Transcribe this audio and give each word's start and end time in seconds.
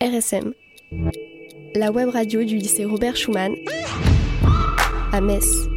RSM, 0.00 0.52
la 1.74 1.90
web 1.90 2.10
radio 2.10 2.44
du 2.44 2.54
lycée 2.54 2.84
Robert 2.84 3.16
Schumann 3.16 3.52
à 5.10 5.20
Metz. 5.20 5.68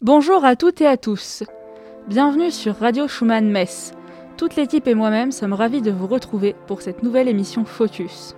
Bonjour 0.00 0.44
à 0.44 0.56
toutes 0.56 0.80
et 0.80 0.88
à 0.88 0.96
tous. 0.96 1.44
Bienvenue 2.08 2.50
sur 2.50 2.74
Radio 2.74 3.06
Schumann 3.06 3.48
Metz. 3.48 3.92
Toute 4.36 4.56
l'équipe 4.56 4.88
et 4.88 4.94
moi-même 4.96 5.30
sommes 5.30 5.52
ravis 5.52 5.82
de 5.82 5.92
vous 5.92 6.08
retrouver 6.08 6.56
pour 6.66 6.82
cette 6.82 7.04
nouvelle 7.04 7.28
émission 7.28 7.64
Focus. 7.64 8.34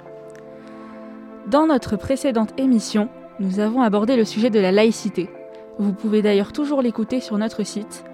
Dans 1.46 1.66
notre 1.66 1.96
précédente 1.96 2.52
émission, 2.60 3.08
nous 3.40 3.58
avons 3.58 3.80
abordé 3.80 4.16
le 4.16 4.26
sujet 4.26 4.50
de 4.50 4.60
la 4.60 4.70
laïcité. 4.70 5.30
Vous 5.78 5.94
pouvez 5.94 6.20
d'ailleurs 6.20 6.52
toujours 6.52 6.82
l'écouter 6.82 7.20
sur 7.20 7.38
notre 7.38 7.62
site 7.62 8.04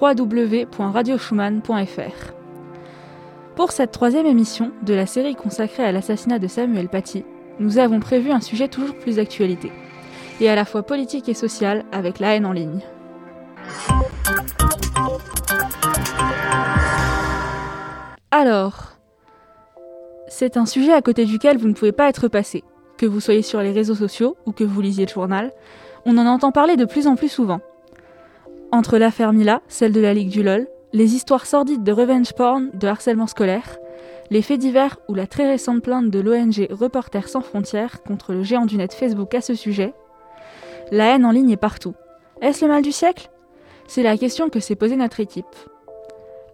www.radioschumann.fr. 0.00 2.34
Pour 3.56 3.72
cette 3.72 3.92
troisième 3.92 4.26
émission 4.26 4.72
de 4.82 4.94
la 4.94 5.06
série 5.06 5.36
consacrée 5.36 5.84
à 5.84 5.92
l'assassinat 5.92 6.38
de 6.38 6.48
Samuel 6.48 6.88
Paty, 6.88 7.24
nous 7.60 7.78
avons 7.78 8.00
prévu 8.00 8.32
un 8.32 8.40
sujet 8.40 8.68
toujours 8.68 8.98
plus 8.98 9.16
d'actualité, 9.16 9.70
et 10.40 10.48
à 10.48 10.56
la 10.56 10.64
fois 10.64 10.82
politique 10.82 11.28
et 11.28 11.34
social 11.34 11.84
avec 11.92 12.18
la 12.18 12.34
haine 12.34 12.46
en 12.46 12.52
ligne. 12.52 12.80
Alors, 18.30 18.96
c'est 20.26 20.56
un 20.56 20.66
sujet 20.66 20.92
à 20.92 21.02
côté 21.02 21.24
duquel 21.24 21.58
vous 21.58 21.68
ne 21.68 21.74
pouvez 21.74 21.92
pas 21.92 22.08
être 22.08 22.26
passé, 22.26 22.64
que 22.98 23.06
vous 23.06 23.20
soyez 23.20 23.42
sur 23.42 23.60
les 23.60 23.70
réseaux 23.70 23.94
sociaux 23.94 24.36
ou 24.46 24.52
que 24.52 24.64
vous 24.64 24.80
lisiez 24.80 25.06
le 25.06 25.12
journal, 25.12 25.52
on 26.06 26.18
en 26.18 26.26
entend 26.26 26.50
parler 26.50 26.76
de 26.76 26.84
plus 26.84 27.06
en 27.06 27.14
plus 27.14 27.28
souvent. 27.28 27.60
Entre 28.72 28.98
l'affaire 28.98 29.32
Mila, 29.32 29.62
celle 29.68 29.92
de 29.92 30.00
la 30.00 30.14
Ligue 30.14 30.30
du 30.30 30.42
LOL, 30.42 30.66
les 30.92 31.14
histoires 31.14 31.46
sordides 31.46 31.82
de 31.82 31.92
revenge 31.92 32.32
porn, 32.32 32.70
de 32.72 32.86
harcèlement 32.86 33.26
scolaire, 33.26 33.78
les 34.30 34.42
faits 34.42 34.58
divers 34.58 34.98
ou 35.08 35.14
la 35.14 35.26
très 35.26 35.46
récente 35.46 35.82
plainte 35.82 36.10
de 36.10 36.20
l'ONG 36.20 36.68
Reporters 36.70 37.28
sans 37.28 37.40
frontières 37.40 38.02
contre 38.02 38.32
le 38.32 38.42
géant 38.42 38.66
du 38.66 38.76
net 38.76 38.94
Facebook 38.94 39.34
à 39.34 39.40
ce 39.40 39.54
sujet, 39.54 39.92
la 40.90 41.14
haine 41.14 41.24
en 41.24 41.30
ligne 41.30 41.50
est 41.50 41.56
partout. 41.56 41.94
Est-ce 42.40 42.64
le 42.64 42.70
mal 42.70 42.82
du 42.82 42.92
siècle? 42.92 43.30
C'est 43.86 44.02
la 44.02 44.16
question 44.16 44.48
que 44.48 44.60
s'est 44.60 44.76
posée 44.76 44.96
notre 44.96 45.20
équipe. 45.20 45.44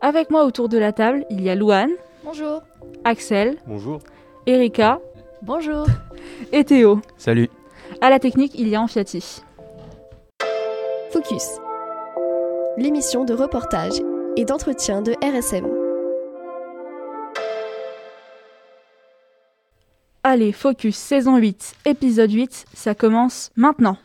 Avec 0.00 0.30
moi 0.30 0.44
autour 0.44 0.68
de 0.68 0.78
la 0.78 0.92
table, 0.92 1.24
il 1.30 1.42
y 1.42 1.50
a 1.50 1.54
Louane. 1.54 1.90
Bonjour. 2.24 2.62
Axel. 3.04 3.56
Bonjour. 3.66 4.00
Erika. 4.46 5.00
Bonjour. 5.42 5.86
Et 6.52 6.64
Théo. 6.64 7.00
Salut. 7.16 7.50
À 8.00 8.10
la 8.10 8.18
technique, 8.18 8.52
il 8.54 8.68
y 8.68 8.76
a 8.76 8.80
Amfiati. 8.80 9.42
Focus 11.10 11.60
l'émission 12.76 13.24
de 13.24 13.34
reportage 13.34 14.00
et 14.36 14.44
d'entretien 14.44 15.02
de 15.02 15.12
RSM. 15.22 15.66
Allez, 20.22 20.52
Focus 20.52 20.96
saison 20.96 21.36
8, 21.36 21.74
épisode 21.86 22.30
8, 22.30 22.66
ça 22.74 22.94
commence 22.94 23.50
maintenant. 23.56 23.96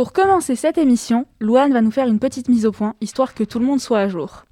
Pour 0.00 0.14
commencer 0.14 0.56
cette 0.56 0.78
émission, 0.78 1.26
Louane 1.40 1.74
va 1.74 1.82
nous 1.82 1.90
faire 1.90 2.08
une 2.08 2.18
petite 2.18 2.48
mise 2.48 2.64
au 2.64 2.72
point, 2.72 2.94
histoire 3.02 3.34
que 3.34 3.44
tout 3.44 3.58
le 3.58 3.66
monde 3.66 3.80
soit 3.80 3.98
à 3.98 4.08
jour. 4.08 4.46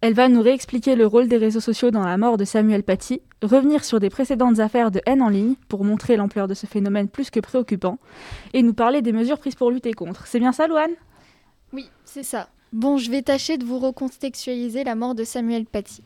Elle 0.00 0.14
va 0.14 0.28
nous 0.28 0.42
réexpliquer 0.42 0.96
le 0.96 1.06
rôle 1.06 1.28
des 1.28 1.36
réseaux 1.36 1.60
sociaux 1.60 1.92
dans 1.92 2.02
la 2.02 2.18
mort 2.18 2.36
de 2.36 2.44
Samuel 2.44 2.82
Paty, 2.82 3.22
revenir 3.40 3.84
sur 3.84 4.00
des 4.00 4.10
précédentes 4.10 4.58
affaires 4.58 4.90
de 4.90 5.00
haine 5.06 5.22
en 5.22 5.28
ligne 5.28 5.54
pour 5.68 5.84
montrer 5.84 6.16
l'ampleur 6.16 6.48
de 6.48 6.54
ce 6.54 6.66
phénomène 6.66 7.06
plus 7.06 7.30
que 7.30 7.38
préoccupant, 7.38 8.00
et 8.52 8.64
nous 8.64 8.74
parler 8.74 9.00
des 9.00 9.12
mesures 9.12 9.38
prises 9.38 9.54
pour 9.54 9.70
lutter 9.70 9.92
contre. 9.92 10.26
C'est 10.26 10.40
bien 10.40 10.50
ça, 10.50 10.66
Louane? 10.66 10.96
Oui, 11.72 11.88
c'est 12.04 12.24
ça. 12.24 12.48
Bon, 12.72 12.96
je 12.96 13.12
vais 13.12 13.22
tâcher 13.22 13.58
de 13.58 13.64
vous 13.64 13.78
recontextualiser 13.78 14.82
la 14.82 14.96
mort 14.96 15.14
de 15.14 15.22
Samuel 15.22 15.66
Paty. 15.66 16.02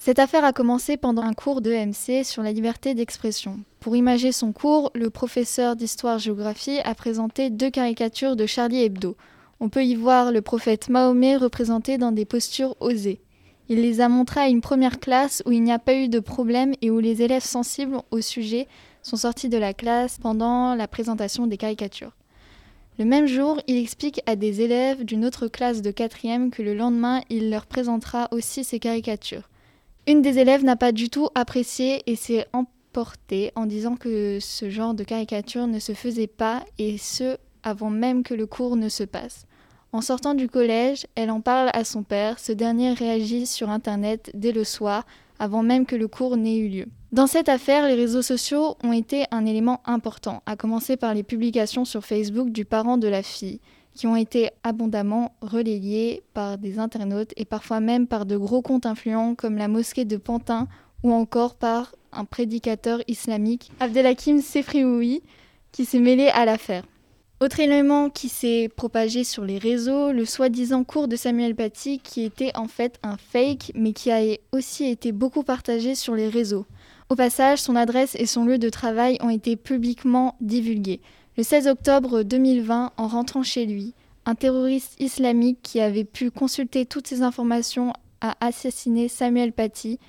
Cette 0.00 0.20
affaire 0.20 0.44
a 0.44 0.52
commencé 0.52 0.96
pendant 0.96 1.22
un 1.22 1.34
cours 1.34 1.60
de 1.60 1.72
MC 1.72 2.24
sur 2.24 2.44
la 2.44 2.52
liberté 2.52 2.94
d'expression. 2.94 3.58
Pour 3.80 3.96
imager 3.96 4.30
son 4.30 4.52
cours, 4.52 4.92
le 4.94 5.10
professeur 5.10 5.74
d'histoire-géographie 5.74 6.78
a 6.84 6.94
présenté 6.94 7.50
deux 7.50 7.68
caricatures 7.68 8.36
de 8.36 8.46
Charlie 8.46 8.84
Hebdo. 8.84 9.16
On 9.58 9.68
peut 9.68 9.84
y 9.84 9.96
voir 9.96 10.30
le 10.30 10.40
prophète 10.40 10.88
Mahomet 10.88 11.36
représenté 11.36 11.98
dans 11.98 12.12
des 12.12 12.24
postures 12.24 12.76
osées. 12.78 13.20
Il 13.68 13.82
les 13.82 14.00
a 14.00 14.08
montrées 14.08 14.40
à 14.40 14.48
une 14.48 14.60
première 14.60 15.00
classe 15.00 15.42
où 15.46 15.52
il 15.52 15.64
n'y 15.64 15.72
a 15.72 15.80
pas 15.80 15.94
eu 15.94 16.08
de 16.08 16.20
problème 16.20 16.74
et 16.80 16.92
où 16.92 17.00
les 17.00 17.20
élèves 17.22 17.44
sensibles 17.44 17.98
au 18.12 18.20
sujet 18.20 18.68
sont 19.02 19.16
sortis 19.16 19.48
de 19.48 19.58
la 19.58 19.74
classe 19.74 20.18
pendant 20.18 20.76
la 20.76 20.86
présentation 20.86 21.48
des 21.48 21.56
caricatures. 21.56 22.12
Le 23.00 23.04
même 23.04 23.26
jour, 23.26 23.60
il 23.66 23.76
explique 23.76 24.22
à 24.26 24.36
des 24.36 24.60
élèves 24.60 25.04
d'une 25.04 25.24
autre 25.24 25.48
classe 25.48 25.82
de 25.82 25.90
quatrième 25.90 26.50
que 26.50 26.62
le 26.62 26.74
lendemain, 26.74 27.20
il 27.30 27.50
leur 27.50 27.66
présentera 27.66 28.28
aussi 28.30 28.62
ces 28.62 28.78
caricatures. 28.78 29.48
Une 30.08 30.22
des 30.22 30.38
élèves 30.38 30.64
n'a 30.64 30.74
pas 30.74 30.90
du 30.90 31.10
tout 31.10 31.28
apprécié 31.34 32.02
et 32.06 32.16
s'est 32.16 32.46
emportée 32.54 33.52
en 33.56 33.66
disant 33.66 33.94
que 33.94 34.38
ce 34.40 34.70
genre 34.70 34.94
de 34.94 35.04
caricature 35.04 35.66
ne 35.66 35.78
se 35.78 35.92
faisait 35.92 36.26
pas 36.26 36.64
et 36.78 36.96
ce 36.96 37.36
avant 37.62 37.90
même 37.90 38.22
que 38.22 38.32
le 38.32 38.46
cours 38.46 38.76
ne 38.76 38.88
se 38.88 39.04
passe. 39.04 39.44
En 39.92 40.00
sortant 40.00 40.32
du 40.32 40.48
collège, 40.48 41.06
elle 41.14 41.30
en 41.30 41.42
parle 41.42 41.68
à 41.74 41.84
son 41.84 42.04
père, 42.04 42.38
ce 42.38 42.52
dernier 42.52 42.94
réagit 42.94 43.44
sur 43.44 43.68
Internet 43.68 44.30
dès 44.32 44.52
le 44.52 44.64
soir, 44.64 45.04
avant 45.38 45.62
même 45.62 45.84
que 45.84 45.94
le 45.94 46.08
cours 46.08 46.38
n'ait 46.38 46.56
eu 46.56 46.68
lieu. 46.68 46.86
Dans 47.12 47.26
cette 47.26 47.50
affaire, 47.50 47.86
les 47.86 47.94
réseaux 47.94 48.22
sociaux 48.22 48.78
ont 48.82 48.92
été 48.92 49.26
un 49.30 49.44
élément 49.44 49.82
important, 49.84 50.42
à 50.46 50.56
commencer 50.56 50.96
par 50.96 51.12
les 51.12 51.22
publications 51.22 51.84
sur 51.84 52.06
Facebook 52.06 52.48
du 52.48 52.64
parent 52.64 52.96
de 52.96 53.08
la 53.08 53.22
fille 53.22 53.60
qui 53.98 54.06
ont 54.06 54.14
été 54.14 54.50
abondamment 54.62 55.34
relayés 55.40 56.22
par 56.32 56.56
des 56.56 56.78
internautes 56.78 57.32
et 57.36 57.44
parfois 57.44 57.80
même 57.80 58.06
par 58.06 58.26
de 58.26 58.36
gros 58.36 58.62
comptes 58.62 58.86
influents 58.86 59.34
comme 59.34 59.56
la 59.56 59.66
mosquée 59.66 60.04
de 60.04 60.16
Pantin 60.16 60.68
ou 61.02 61.12
encore 61.12 61.56
par 61.56 61.96
un 62.12 62.24
prédicateur 62.24 63.00
islamique, 63.08 63.72
Abdelhakim 63.80 64.40
Sefrioui, 64.40 65.20
qui 65.72 65.84
s'est 65.84 65.98
mêlé 65.98 66.28
à 66.28 66.44
l'affaire. 66.44 66.84
Autre 67.40 67.58
élément 67.58 68.08
qui 68.08 68.28
s'est 68.28 68.70
propagé 68.76 69.24
sur 69.24 69.44
les 69.44 69.58
réseaux, 69.58 70.12
le 70.12 70.24
soi-disant 70.24 70.84
cours 70.84 71.08
de 71.08 71.16
Samuel 71.16 71.56
Paty, 71.56 71.98
qui 71.98 72.22
était 72.22 72.56
en 72.56 72.68
fait 72.68 73.00
un 73.02 73.16
fake, 73.16 73.72
mais 73.74 73.92
qui 73.92 74.12
a 74.12 74.20
aussi 74.52 74.84
été 74.84 75.10
beaucoup 75.10 75.42
partagé 75.42 75.96
sur 75.96 76.14
les 76.14 76.28
réseaux. 76.28 76.66
Au 77.08 77.16
passage, 77.16 77.58
son 77.58 77.74
adresse 77.74 78.14
et 78.14 78.26
son 78.26 78.44
lieu 78.44 78.58
de 78.58 78.68
travail 78.68 79.18
ont 79.22 79.30
été 79.30 79.56
publiquement 79.56 80.36
divulgués. 80.40 81.00
Le 81.38 81.44
16 81.44 81.68
octobre 81.68 82.24
2020, 82.24 82.94
en 82.96 83.06
rentrant 83.06 83.44
chez 83.44 83.64
lui, 83.64 83.94
un 84.26 84.34
terroriste 84.34 85.00
islamique 85.00 85.60
qui 85.62 85.78
avait 85.78 86.02
pu 86.02 86.32
consulter 86.32 86.84
toutes 86.84 87.06
ces 87.06 87.22
informations 87.22 87.92
a 88.20 88.34
assassiné 88.44 89.06
Samuel 89.06 89.52
Paty 89.52 90.00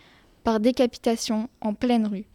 par 0.43 0.59
décapitation 0.59 1.47
en 1.61 1.75
pleine 1.75 2.07
rue. 2.07 2.25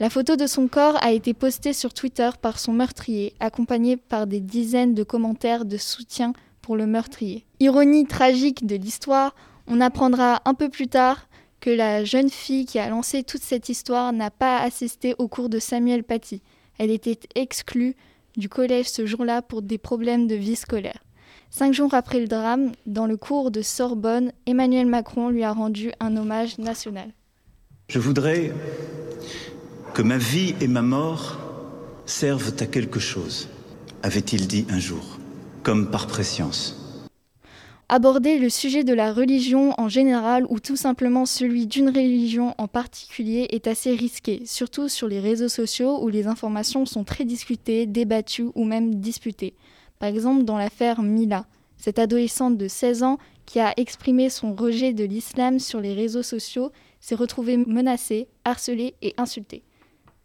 La 0.00 0.10
photo 0.10 0.34
de 0.34 0.48
son 0.48 0.66
corps 0.66 0.98
a 1.00 1.12
été 1.12 1.32
postée 1.32 1.72
sur 1.72 1.94
Twitter 1.94 2.28
par 2.42 2.58
son 2.58 2.72
meurtrier, 2.72 3.34
accompagnée 3.38 3.96
par 3.96 4.26
des 4.26 4.40
dizaines 4.40 4.94
de 4.94 5.04
commentaires 5.04 5.64
de 5.64 5.76
soutien 5.76 6.32
pour 6.60 6.76
le 6.76 6.88
meurtrier. 6.88 7.46
Ironie 7.60 8.04
tragique 8.04 8.66
de 8.66 8.74
l'histoire, 8.74 9.36
on 9.68 9.80
apprendra 9.80 10.42
un 10.44 10.54
peu 10.54 10.68
plus 10.68 10.88
tard 10.88 11.28
que 11.60 11.70
la 11.70 12.02
jeune 12.02 12.30
fille 12.30 12.66
qui 12.66 12.80
a 12.80 12.88
lancé 12.88 13.22
toute 13.22 13.42
cette 13.42 13.68
histoire 13.68 14.12
n'a 14.12 14.32
pas 14.32 14.58
assisté 14.58 15.14
au 15.18 15.28
cours 15.28 15.48
de 15.48 15.60
Samuel 15.60 16.02
Paty. 16.02 16.42
Elle 16.78 16.90
était 16.90 17.20
exclue 17.36 17.94
du 18.36 18.48
collège 18.48 18.88
ce 18.88 19.06
jour-là 19.06 19.42
pour 19.42 19.62
des 19.62 19.78
problèmes 19.78 20.26
de 20.26 20.34
vie 20.34 20.56
scolaire. 20.56 20.98
Cinq 21.50 21.72
jours 21.72 21.94
après 21.94 22.18
le 22.18 22.26
drame, 22.26 22.72
dans 22.86 23.06
le 23.06 23.16
cours 23.16 23.50
de 23.50 23.62
Sorbonne, 23.62 24.32
Emmanuel 24.46 24.86
Macron 24.86 25.28
lui 25.28 25.44
a 25.44 25.52
rendu 25.52 25.92
un 26.00 26.16
hommage 26.16 26.58
national. 26.58 27.10
Je 27.88 27.98
voudrais 27.98 28.52
que 29.92 30.02
ma 30.02 30.18
vie 30.18 30.54
et 30.60 30.66
ma 30.66 30.82
mort 30.82 31.38
servent 32.06 32.54
à 32.58 32.66
quelque 32.66 32.98
chose, 32.98 33.48
avait-il 34.02 34.48
dit 34.48 34.66
un 34.68 34.78
jour, 34.78 35.18
comme 35.62 35.90
par 35.90 36.06
préscience. 36.06 36.83
Aborder 37.90 38.38
le 38.38 38.48
sujet 38.48 38.82
de 38.82 38.94
la 38.94 39.12
religion 39.12 39.74
en 39.78 39.90
général 39.90 40.46
ou 40.48 40.58
tout 40.58 40.76
simplement 40.76 41.26
celui 41.26 41.66
d'une 41.66 41.90
religion 41.90 42.54
en 42.56 42.66
particulier 42.66 43.46
est 43.50 43.66
assez 43.66 43.94
risqué, 43.94 44.42
surtout 44.46 44.88
sur 44.88 45.06
les 45.06 45.20
réseaux 45.20 45.50
sociaux 45.50 46.02
où 46.02 46.08
les 46.08 46.26
informations 46.26 46.86
sont 46.86 47.04
très 47.04 47.26
discutées, 47.26 47.84
débattues 47.84 48.48
ou 48.54 48.64
même 48.64 48.94
disputées. 48.94 49.52
Par 49.98 50.08
exemple 50.08 50.44
dans 50.44 50.56
l'affaire 50.56 51.02
Mila, 51.02 51.44
cette 51.76 51.98
adolescente 51.98 52.56
de 52.56 52.68
16 52.68 53.02
ans 53.02 53.18
qui 53.44 53.60
a 53.60 53.74
exprimé 53.76 54.30
son 54.30 54.54
rejet 54.54 54.94
de 54.94 55.04
l'islam 55.04 55.58
sur 55.58 55.82
les 55.82 55.92
réseaux 55.92 56.22
sociaux 56.22 56.72
s'est 57.00 57.14
retrouvée 57.14 57.58
menacée, 57.58 58.28
harcelée 58.46 58.94
et 59.02 59.14
insultée. 59.18 59.62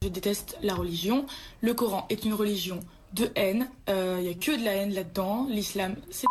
Je 0.01 0.07
déteste 0.07 0.57
la 0.63 0.75
religion. 0.75 1.25
Le 1.59 1.73
Coran 1.73 2.05
est 2.09 2.23
une 2.23 2.33
religion 2.33 2.79
de 3.13 3.29
haine. 3.35 3.67
Il 3.89 3.93
euh, 3.93 4.21
n'y 4.21 4.29
a 4.29 4.33
que 4.33 4.57
de 4.57 4.63
la 4.63 4.75
haine 4.75 4.93
là-dedans. 4.93 5.45
L'islam, 5.49 5.95
c'est 6.09 6.25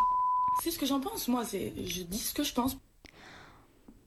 c'est 0.62 0.70
ce 0.70 0.78
que 0.78 0.86
j'en 0.86 1.00
pense, 1.00 1.28
moi. 1.28 1.42
Je 1.52 2.02
dis 2.02 2.18
ce 2.18 2.34
que 2.34 2.42
je 2.42 2.52
pense. 2.52 2.76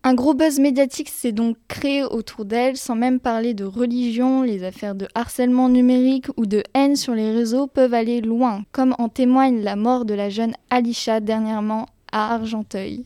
Un 0.03 0.15
gros 0.15 0.33
buzz 0.33 0.59
médiatique 0.59 1.09
s'est 1.09 1.31
donc 1.31 1.57
créé 1.67 2.03
autour 2.03 2.43
d'elle, 2.43 2.75
sans 2.75 2.95
même 2.95 3.19
parler 3.19 3.53
de 3.53 3.65
religion, 3.65 4.41
les 4.41 4.63
affaires 4.63 4.95
de 4.95 5.07
harcèlement 5.13 5.69
numérique 5.69 6.25
ou 6.37 6.47
de 6.47 6.63
haine 6.73 6.95
sur 6.95 7.13
les 7.13 7.31
réseaux 7.31 7.67
peuvent 7.67 7.93
aller 7.93 8.19
loin, 8.19 8.63
comme 8.71 8.95
en 8.97 9.09
témoigne 9.09 9.61
la 9.61 9.75
mort 9.75 10.05
de 10.05 10.15
la 10.15 10.31
jeune 10.31 10.55
Alisha 10.71 11.19
dernièrement 11.19 11.85
à 12.11 12.33
Argenteuil. 12.33 13.05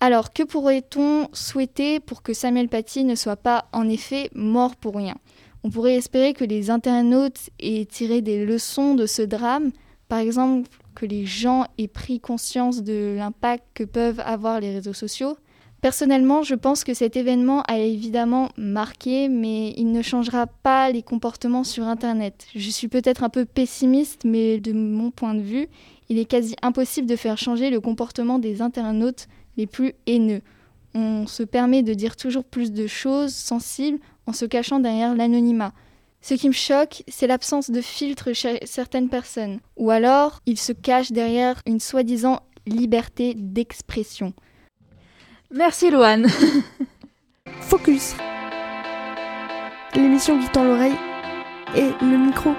Alors, 0.00 0.32
que 0.32 0.42
pourrait-on 0.42 1.28
souhaiter 1.34 2.00
pour 2.00 2.22
que 2.22 2.32
Samuel 2.32 2.70
Paty 2.70 3.04
ne 3.04 3.16
soit 3.16 3.36
pas 3.36 3.66
en 3.74 3.86
effet 3.86 4.30
mort 4.34 4.76
pour 4.76 4.96
rien? 4.96 5.16
On 5.62 5.68
pourrait 5.68 5.96
espérer 5.96 6.32
que 6.32 6.44
les 6.44 6.70
internautes 6.70 7.50
aient 7.58 7.84
tiré 7.84 8.22
des 8.22 8.46
leçons 8.46 8.94
de 8.94 9.04
ce 9.04 9.20
drame, 9.20 9.72
par 10.08 10.20
exemple 10.20 10.70
que 10.94 11.06
les 11.06 11.26
gens 11.26 11.66
aient 11.78 11.88
pris 11.88 12.20
conscience 12.20 12.82
de 12.82 13.14
l'impact 13.16 13.64
que 13.74 13.84
peuvent 13.84 14.20
avoir 14.20 14.60
les 14.60 14.72
réseaux 14.72 14.92
sociaux, 14.92 15.36
Personnellement, 15.80 16.42
je 16.42 16.54
pense 16.54 16.84
que 16.84 16.92
cet 16.92 17.16
événement 17.16 17.62
a 17.62 17.78
évidemment 17.78 18.50
marqué, 18.58 19.30
mais 19.30 19.72
il 19.78 19.92
ne 19.92 20.02
changera 20.02 20.46
pas 20.46 20.90
les 20.90 21.02
comportements 21.02 21.64
sur 21.64 21.84
Internet. 21.84 22.46
Je 22.54 22.68
suis 22.68 22.88
peut-être 22.88 23.24
un 23.24 23.30
peu 23.30 23.46
pessimiste, 23.46 24.24
mais 24.26 24.60
de 24.60 24.74
mon 24.74 25.10
point 25.10 25.34
de 25.34 25.40
vue, 25.40 25.68
il 26.10 26.18
est 26.18 26.26
quasi 26.26 26.54
impossible 26.60 27.06
de 27.06 27.16
faire 27.16 27.38
changer 27.38 27.70
le 27.70 27.80
comportement 27.80 28.38
des 28.38 28.60
internautes 28.60 29.26
les 29.56 29.66
plus 29.66 29.94
haineux. 30.06 30.42
On 30.94 31.26
se 31.26 31.44
permet 31.44 31.82
de 31.82 31.94
dire 31.94 32.16
toujours 32.16 32.44
plus 32.44 32.72
de 32.72 32.86
choses 32.86 33.32
sensibles 33.32 34.00
en 34.26 34.34
se 34.34 34.44
cachant 34.44 34.80
derrière 34.80 35.14
l'anonymat. 35.14 35.72
Ce 36.22 36.34
qui 36.34 36.48
me 36.48 36.54
choque, 36.54 37.02
c'est 37.08 37.26
l'absence 37.26 37.70
de 37.70 37.80
filtre 37.80 38.32
chez 38.32 38.60
certaines 38.66 39.08
personnes. 39.08 39.60
Ou 39.76 39.90
alors, 39.90 40.40
ils 40.46 40.58
se 40.58 40.72
cachent 40.72 41.12
derrière 41.12 41.62
une 41.66 41.80
soi-disant 41.80 42.40
liberté 42.66 43.34
d'expression. 43.34 44.34
Merci 45.50 45.90
Loane. 45.90 46.26
Focus. 47.62 48.14
L'émission 49.94 50.38
qui 50.38 50.48
tend 50.50 50.64
l'oreille 50.64 50.96
et 51.74 51.90
le 52.04 52.16
micro. 52.18 52.50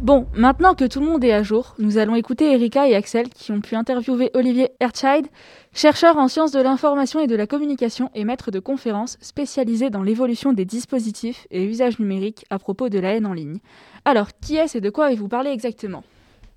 Bon, 0.00 0.26
maintenant 0.32 0.74
que 0.74 0.86
tout 0.86 0.98
le 1.00 1.04
monde 1.04 1.22
est 1.24 1.32
à 1.32 1.42
jour, 1.42 1.74
nous 1.78 1.98
allons 1.98 2.14
écouter 2.14 2.50
Erika 2.54 2.88
et 2.88 2.94
Axel 2.94 3.28
qui 3.28 3.52
ont 3.52 3.60
pu 3.60 3.74
interviewer 3.74 4.30
Olivier 4.32 4.70
Ertscheid, 4.80 5.26
chercheur 5.74 6.16
en 6.16 6.26
sciences 6.26 6.52
de 6.52 6.62
l'information 6.62 7.20
et 7.20 7.26
de 7.26 7.36
la 7.36 7.46
communication 7.46 8.08
et 8.14 8.24
maître 8.24 8.50
de 8.50 8.60
conférences 8.60 9.18
spécialisé 9.20 9.90
dans 9.90 10.02
l'évolution 10.02 10.54
des 10.54 10.64
dispositifs 10.64 11.46
et 11.50 11.62
usages 11.62 11.98
numériques 11.98 12.46
à 12.48 12.58
propos 12.58 12.88
de 12.88 12.98
la 12.98 13.10
haine 13.10 13.26
en 13.26 13.34
ligne. 13.34 13.58
Alors, 14.06 14.28
qui 14.40 14.56
est-ce 14.56 14.78
et 14.78 14.80
de 14.80 14.88
quoi 14.88 15.04
avez-vous 15.04 15.28
parlé 15.28 15.50
exactement? 15.50 16.02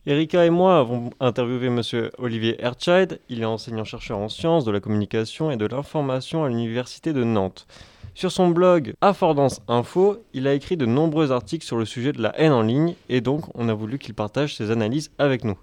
Erika 0.06 0.46
et 0.46 0.50
moi 0.50 0.80
avons 0.80 1.10
interviewé 1.20 1.68
M. 1.68 1.82
Olivier 2.20 2.64
Ertscheid. 2.64 3.20
Il 3.28 3.42
est 3.42 3.46
enseignant-chercheur 3.46 4.20
en 4.20 4.30
sciences 4.30 4.64
de 4.64 4.72
la 4.72 4.80
communication 4.80 5.52
et 5.52 5.58
de 5.58 5.66
l'information 5.66 6.46
à 6.46 6.48
l'Université 6.48 7.12
de 7.12 7.26
Nantes. 7.26 7.68
Sur 8.16 8.32
son 8.32 8.50
blog 8.50 8.94
Affordance 9.02 9.62
Info, 9.68 10.18
il 10.34 10.48
a 10.48 10.54
écrit 10.54 10.78
de 10.78 10.86
nombreux 10.86 11.32
articles 11.32 11.66
sur 11.66 11.78
le 11.78 11.86
sujet 11.86 12.12
de 12.12 12.22
la 12.22 12.40
haine 12.40 12.52
en 12.52 12.62
ligne 12.62 12.94
et 13.10 13.22
donc 13.22 13.46
on 13.56 13.70
a 13.70 13.74
voulu 13.74 13.98
qu'il 13.98 14.14
partage 14.14 14.56
ses 14.56 14.70
analyses 14.70 15.10
avec 15.18 15.44
nous. 15.44 15.58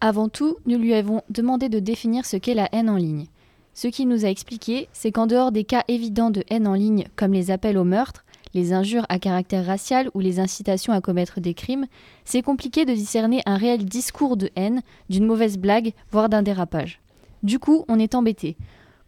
Avant 0.00 0.28
tout, 0.28 0.56
nous 0.64 0.78
lui 0.78 0.94
avons 0.94 1.22
demandé 1.28 1.68
de 1.68 1.80
définir 1.80 2.24
ce 2.24 2.36
qu'est 2.36 2.54
la 2.54 2.68
haine 2.72 2.88
en 2.88 2.96
ligne. 2.96 3.26
Ce 3.74 3.88
qu'il 3.88 4.08
nous 4.08 4.24
a 4.24 4.28
expliqué, 4.28 4.88
c'est 4.92 5.10
qu'en 5.10 5.26
dehors 5.26 5.50
des 5.50 5.64
cas 5.64 5.82
évidents 5.88 6.30
de 6.30 6.44
haine 6.50 6.68
en 6.68 6.74
ligne 6.74 7.04
comme 7.16 7.32
les 7.32 7.50
appels 7.50 7.78
au 7.78 7.84
meurtre, 7.84 8.24
les 8.54 8.72
injures 8.72 9.06
à 9.08 9.18
caractère 9.18 9.66
racial 9.66 10.08
ou 10.14 10.20
les 10.20 10.38
incitations 10.38 10.92
à 10.92 11.00
commettre 11.00 11.40
des 11.40 11.54
crimes, 11.54 11.86
c'est 12.24 12.42
compliqué 12.42 12.84
de 12.84 12.92
discerner 12.92 13.42
un 13.44 13.56
réel 13.56 13.84
discours 13.84 14.36
de 14.36 14.50
haine, 14.54 14.82
d'une 15.08 15.26
mauvaise 15.26 15.58
blague, 15.58 15.94
voire 16.12 16.28
d'un 16.28 16.42
dérapage. 16.42 17.00
Du 17.42 17.58
coup, 17.58 17.84
on 17.88 17.98
est 17.98 18.14
embêté. 18.14 18.56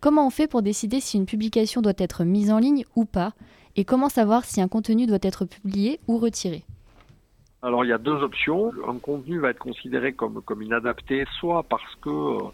Comment 0.04 0.26
on 0.26 0.30
fait 0.30 0.46
pour 0.46 0.60
décider 0.60 1.00
si 1.00 1.16
une 1.16 1.24
publication 1.24 1.80
doit 1.80 1.94
être 1.96 2.24
mise 2.24 2.52
en 2.52 2.58
ligne 2.58 2.84
ou 2.94 3.06
pas 3.06 3.32
Et 3.74 3.86
comment 3.86 4.10
savoir 4.10 4.44
si 4.44 4.60
un 4.60 4.68
contenu 4.68 5.06
doit 5.06 5.16
être 5.22 5.46
publié 5.46 5.98
ou 6.08 6.18
retiré 6.18 6.62
alors 7.62 7.82
il 7.86 7.88
y 7.88 7.94
a 7.94 7.96
deux 7.96 8.22
options. 8.22 8.70
Un 8.86 8.98
contenu 8.98 9.38
va 9.38 9.48
être 9.48 9.58
considéré 9.58 10.12
comme, 10.12 10.42
inadapté, 10.60 11.24
soit 11.40 11.62
parce 11.62 11.94
que 12.02 12.10
euh, 12.10 12.50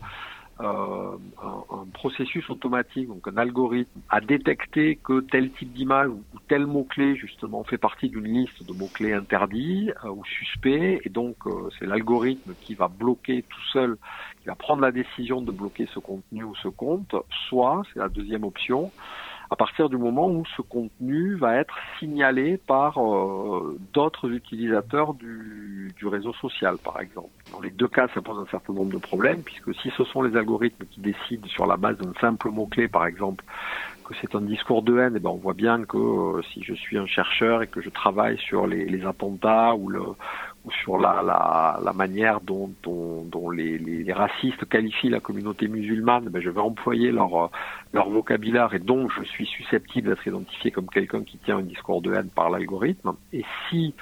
euh, 0.63 1.17
un, 1.43 1.87
processus 1.93 2.49
automatique, 2.51 3.09
donc 3.09 3.27
un 3.29 3.37
algorithme, 3.37 4.01
a 4.09 4.21
détecté 4.21 4.97
que 5.03 5.21
tel 5.21 5.51
type 5.53 5.73
d'image 5.73 6.09
ou, 6.09 6.23
tel 6.49 6.67
mot-clé 6.67 7.17
justement 7.17 7.65
fait 7.65 7.79
partie 7.79 8.09
d'une 8.09 8.25
liste 8.25 8.67
de 8.67 8.73
mots-clés 8.73 9.13
interdits 9.13 9.91
euh, 10.05 10.11
ou 10.11 10.25
suspects, 10.25 11.01
et 11.05 11.09
donc 11.09 11.37
euh, 11.47 11.69
c'est 11.79 11.87
l'algorithme 11.87 12.53
qui 12.61 12.75
va 12.75 12.89
bloquer 12.89 13.43
tout 13.49 13.65
seul, 13.73 13.97
qui 14.41 14.49
va 14.49 14.55
prendre 14.55 14.83
la 14.83 14.93
décision 14.93 15.41
de 15.41 15.51
bloquer 15.53 15.89
ce 15.95 15.99
contenu 15.99 16.45
ou 16.45 16.55
ce 16.57 16.69
compte, 16.69 17.15
soit, 17.49 17.83
c'est 17.93 18.01
la 18.01 18.09
deuxième 18.09 18.45
option, 18.45 18.91
à 19.51 19.57
partir 19.57 19.89
du 19.89 19.97
moment 19.97 20.29
où 20.29 20.45
ce 20.57 20.63
contenu 20.63 21.35
va 21.35 21.57
être 21.57 21.75
signalé 21.99 22.57
par 22.57 22.99
euh, 22.99 23.79
d'autres 23.93 24.31
utilisateurs 24.31 25.15
du, 25.15 25.93
du, 25.97 26.07
réseau 26.07 26.33
social, 26.35 26.77
par 26.79 27.01
exemple. 27.01 27.31
Dans 27.53 27.61
les 27.61 27.71
deux 27.71 27.89
cas, 27.89 28.07
ça 28.15 28.23
pose 28.23 28.39
un 28.39 28.51
certain 28.51 28.73
nombre 28.73 28.93
de 28.93 28.99
problèmes, 28.99 29.43
puisque 29.43 29.75
si 29.75 29.91
ce 29.97 30.05
sont 30.05 30.23
les 30.23 30.37
algorithmes 30.37 30.85
qui 30.87 31.01
décident 31.01 31.49
sur 31.49 31.67
la 31.67 31.77
base 31.77 31.99
d'un 31.99 32.13
simple 32.21 32.51
mot-clé, 32.51 32.87
par 32.87 33.07
exemple, 33.07 33.45
que 34.05 34.15
c'est 34.21 34.35
un 34.37 34.41
discours 34.41 34.83
de 34.83 34.99
haine, 34.99 35.15
et 35.15 35.17
eh 35.17 35.21
ben 35.21 35.31
on 35.31 35.37
voit 35.37 35.55
bien 35.55 35.85
que 35.85 35.97
euh, 35.97 36.43
si 36.53 36.63
je 36.63 36.75
suis 36.75 36.97
un 36.99 37.07
chercheur 37.07 37.63
et 37.63 37.67
que 37.67 37.81
je 37.81 37.91
travaille 37.91 38.39
sur 38.39 38.67
les, 38.67 38.85
les 38.85 39.05
attentats 39.05 39.75
ou 39.75 39.89
le 39.89 40.03
sur 40.83 40.99
la, 40.99 41.23
la, 41.23 41.81
la 41.83 41.93
manière 41.93 42.41
dont, 42.41 42.71
dont, 42.83 43.25
dont 43.25 43.51
les, 43.51 43.79
les, 43.79 44.13
racistes 44.13 44.69
qualifient 44.69 45.09
la 45.09 45.21
communauté 45.21 45.69
musulmane, 45.69 46.29
ben 46.29 46.43
je 46.43 46.51
vais 46.51 46.61
employer 46.61 47.13
leur, 47.13 47.51
leur 47.93 48.11
vocabulaire 48.11 48.75
et 48.75 48.79
donc 48.79 49.11
je 49.19 49.25
suis 49.25 49.47
susceptible 49.47 50.09
d'être 50.09 50.27
identifié 50.27 50.71
comme 50.71 50.89
quelqu'un 50.89 51.23
qui 51.23 51.39
tient 51.39 51.59
un 51.59 51.63
discours 51.63 52.03
de 52.03 52.13
haine 52.13 52.29
par 52.29 52.51
l'algorithme. 52.51 53.13
Et 53.33 53.45
si 53.69 53.95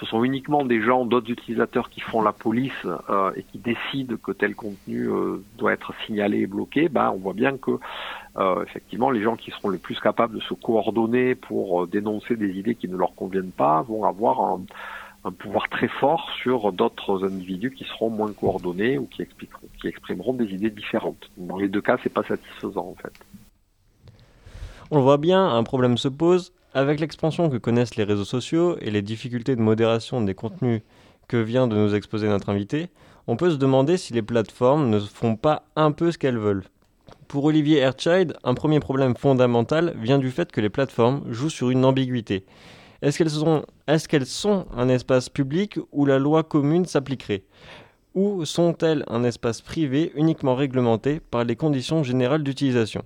ce 0.00 0.06
sont 0.06 0.24
uniquement 0.24 0.64
des 0.64 0.80
gens, 0.80 1.04
d'autres 1.04 1.30
utilisateurs 1.30 1.90
qui 1.90 2.00
font 2.00 2.22
la 2.22 2.32
police 2.32 2.72
euh, 3.10 3.32
et 3.36 3.42
qui 3.42 3.58
décident 3.58 4.16
que 4.16 4.32
tel 4.32 4.54
contenu 4.54 5.08
euh, 5.08 5.42
doit 5.58 5.72
être 5.72 5.92
signalé 6.06 6.40
et 6.40 6.46
bloqué, 6.46 6.88
ben, 6.88 7.10
on 7.14 7.18
voit 7.18 7.32
bien 7.32 7.56
que 7.56 7.72
euh, 8.38 8.62
effectivement 8.62 9.10
les 9.10 9.22
gens 9.22 9.36
qui 9.36 9.50
seront 9.50 9.70
les 9.70 9.78
plus 9.78 9.98
capables 10.00 10.36
de 10.36 10.40
se 10.40 10.54
coordonner 10.54 11.34
pour 11.34 11.86
dénoncer 11.86 12.36
des 12.36 12.56
idées 12.58 12.76
qui 12.76 12.88
ne 12.88 12.96
leur 12.96 13.14
conviennent 13.14 13.50
pas 13.50 13.82
vont 13.82 14.04
avoir 14.04 14.40
un, 14.40 14.62
un 15.28 15.32
pouvoir 15.32 15.68
très 15.68 15.88
fort 15.88 16.28
sur 16.42 16.72
d'autres 16.72 17.24
individus 17.24 17.70
qui 17.70 17.84
seront 17.84 18.10
moins 18.10 18.32
coordonnés 18.32 18.98
ou 18.98 19.06
qui, 19.06 19.24
qui 19.80 19.86
exprimeront 19.86 20.32
des 20.32 20.46
idées 20.46 20.70
différentes. 20.70 21.30
Dans 21.36 21.58
les 21.58 21.68
deux 21.68 21.82
cas, 21.82 21.98
c'est 22.02 22.12
pas 22.12 22.24
satisfaisant 22.24 22.88
en 22.88 22.96
fait. 23.02 23.12
On 24.90 24.96
le 24.96 25.02
voit 25.02 25.18
bien, 25.18 25.46
un 25.46 25.62
problème 25.64 25.98
se 25.98 26.08
pose. 26.08 26.52
Avec 26.74 27.00
l'expansion 27.00 27.50
que 27.50 27.56
connaissent 27.56 27.96
les 27.96 28.04
réseaux 28.04 28.24
sociaux 28.24 28.76
et 28.80 28.90
les 28.90 29.02
difficultés 29.02 29.54
de 29.54 29.60
modération 29.60 30.20
des 30.22 30.34
contenus 30.34 30.82
que 31.28 31.36
vient 31.36 31.66
de 31.66 31.76
nous 31.76 31.94
exposer 31.94 32.28
notre 32.28 32.48
invité, 32.48 32.88
on 33.26 33.36
peut 33.36 33.50
se 33.50 33.56
demander 33.56 33.98
si 33.98 34.14
les 34.14 34.22
plateformes 34.22 34.88
ne 34.88 34.98
font 34.98 35.36
pas 35.36 35.64
un 35.76 35.92
peu 35.92 36.10
ce 36.10 36.18
qu'elles 36.18 36.38
veulent. 36.38 36.64
Pour 37.26 37.44
Olivier 37.44 37.78
Erchild, 37.78 38.34
un 38.44 38.54
premier 38.54 38.80
problème 38.80 39.14
fondamental 39.14 39.94
vient 40.00 40.18
du 40.18 40.30
fait 40.30 40.50
que 40.50 40.62
les 40.62 40.70
plateformes 40.70 41.22
jouent 41.30 41.50
sur 41.50 41.68
une 41.68 41.84
ambiguïté. 41.84 42.46
Est-ce 43.00 43.16
qu'elles 43.16 44.26
sont, 44.26 44.66
un 44.76 44.88
espace 44.88 45.28
public 45.28 45.78
où 45.92 46.04
la 46.04 46.18
loi 46.18 46.42
commune 46.42 46.84
s'appliquerait? 46.84 47.44
Ou 48.14 48.44
sont-elles 48.44 49.04
un 49.06 49.22
espace 49.22 49.60
privé 49.60 50.10
uniquement 50.16 50.56
réglementé 50.56 51.20
par 51.20 51.44
les 51.44 51.54
conditions 51.54 52.02
générales 52.02 52.42
d'utilisation? 52.42 53.04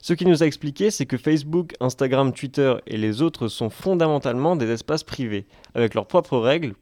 Ce 0.00 0.14
qui 0.14 0.24
nous 0.24 0.42
a 0.42 0.46
expliqué, 0.46 0.90
c'est 0.90 1.04
que 1.04 1.18
Facebook, 1.18 1.74
Instagram, 1.80 2.32
Twitter 2.32 2.76
et 2.86 2.96
les 2.96 3.20
autres 3.20 3.48
sont 3.48 3.68
fondamentalement 3.68 4.56
des 4.56 4.70
espaces 4.70 5.04
privés, 5.04 5.46
avec 5.74 5.92
leurs 5.92 6.06
propres 6.06 6.38
règles, 6.38 6.74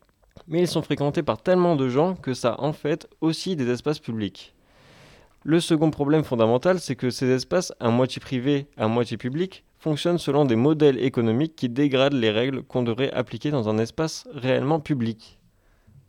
mais 0.46 0.60
ils 0.60 0.68
sont 0.68 0.82
fréquentés 0.82 1.24
par 1.24 1.42
tellement 1.42 1.74
de 1.74 1.88
gens 1.88 2.14
que 2.14 2.32
ça 2.32 2.54
en 2.60 2.72
fait 2.72 3.08
aussi 3.20 3.56
des 3.56 3.68
espaces 3.70 3.98
publics. 3.98 4.54
Le 5.42 5.58
second 5.58 5.90
problème 5.90 6.22
fondamental, 6.22 6.78
c'est 6.78 6.94
que 6.94 7.10
ces 7.10 7.28
espaces, 7.28 7.72
à 7.80 7.90
moitié 7.90 8.20
privés, 8.20 8.66
à 8.76 8.86
moitié 8.86 9.16
publics, 9.16 9.64
fonctionnent 9.86 10.18
selon 10.18 10.44
des 10.44 10.56
modèles 10.56 10.98
économiques 10.98 11.54
qui 11.54 11.68
dégradent 11.68 12.20
les 12.24 12.32
règles 12.32 12.64
qu'on 12.64 12.82
devrait 12.82 13.12
appliquer 13.12 13.52
dans 13.52 13.68
un 13.68 13.78
espace 13.78 14.26
réellement 14.32 14.80
public. 14.80 15.38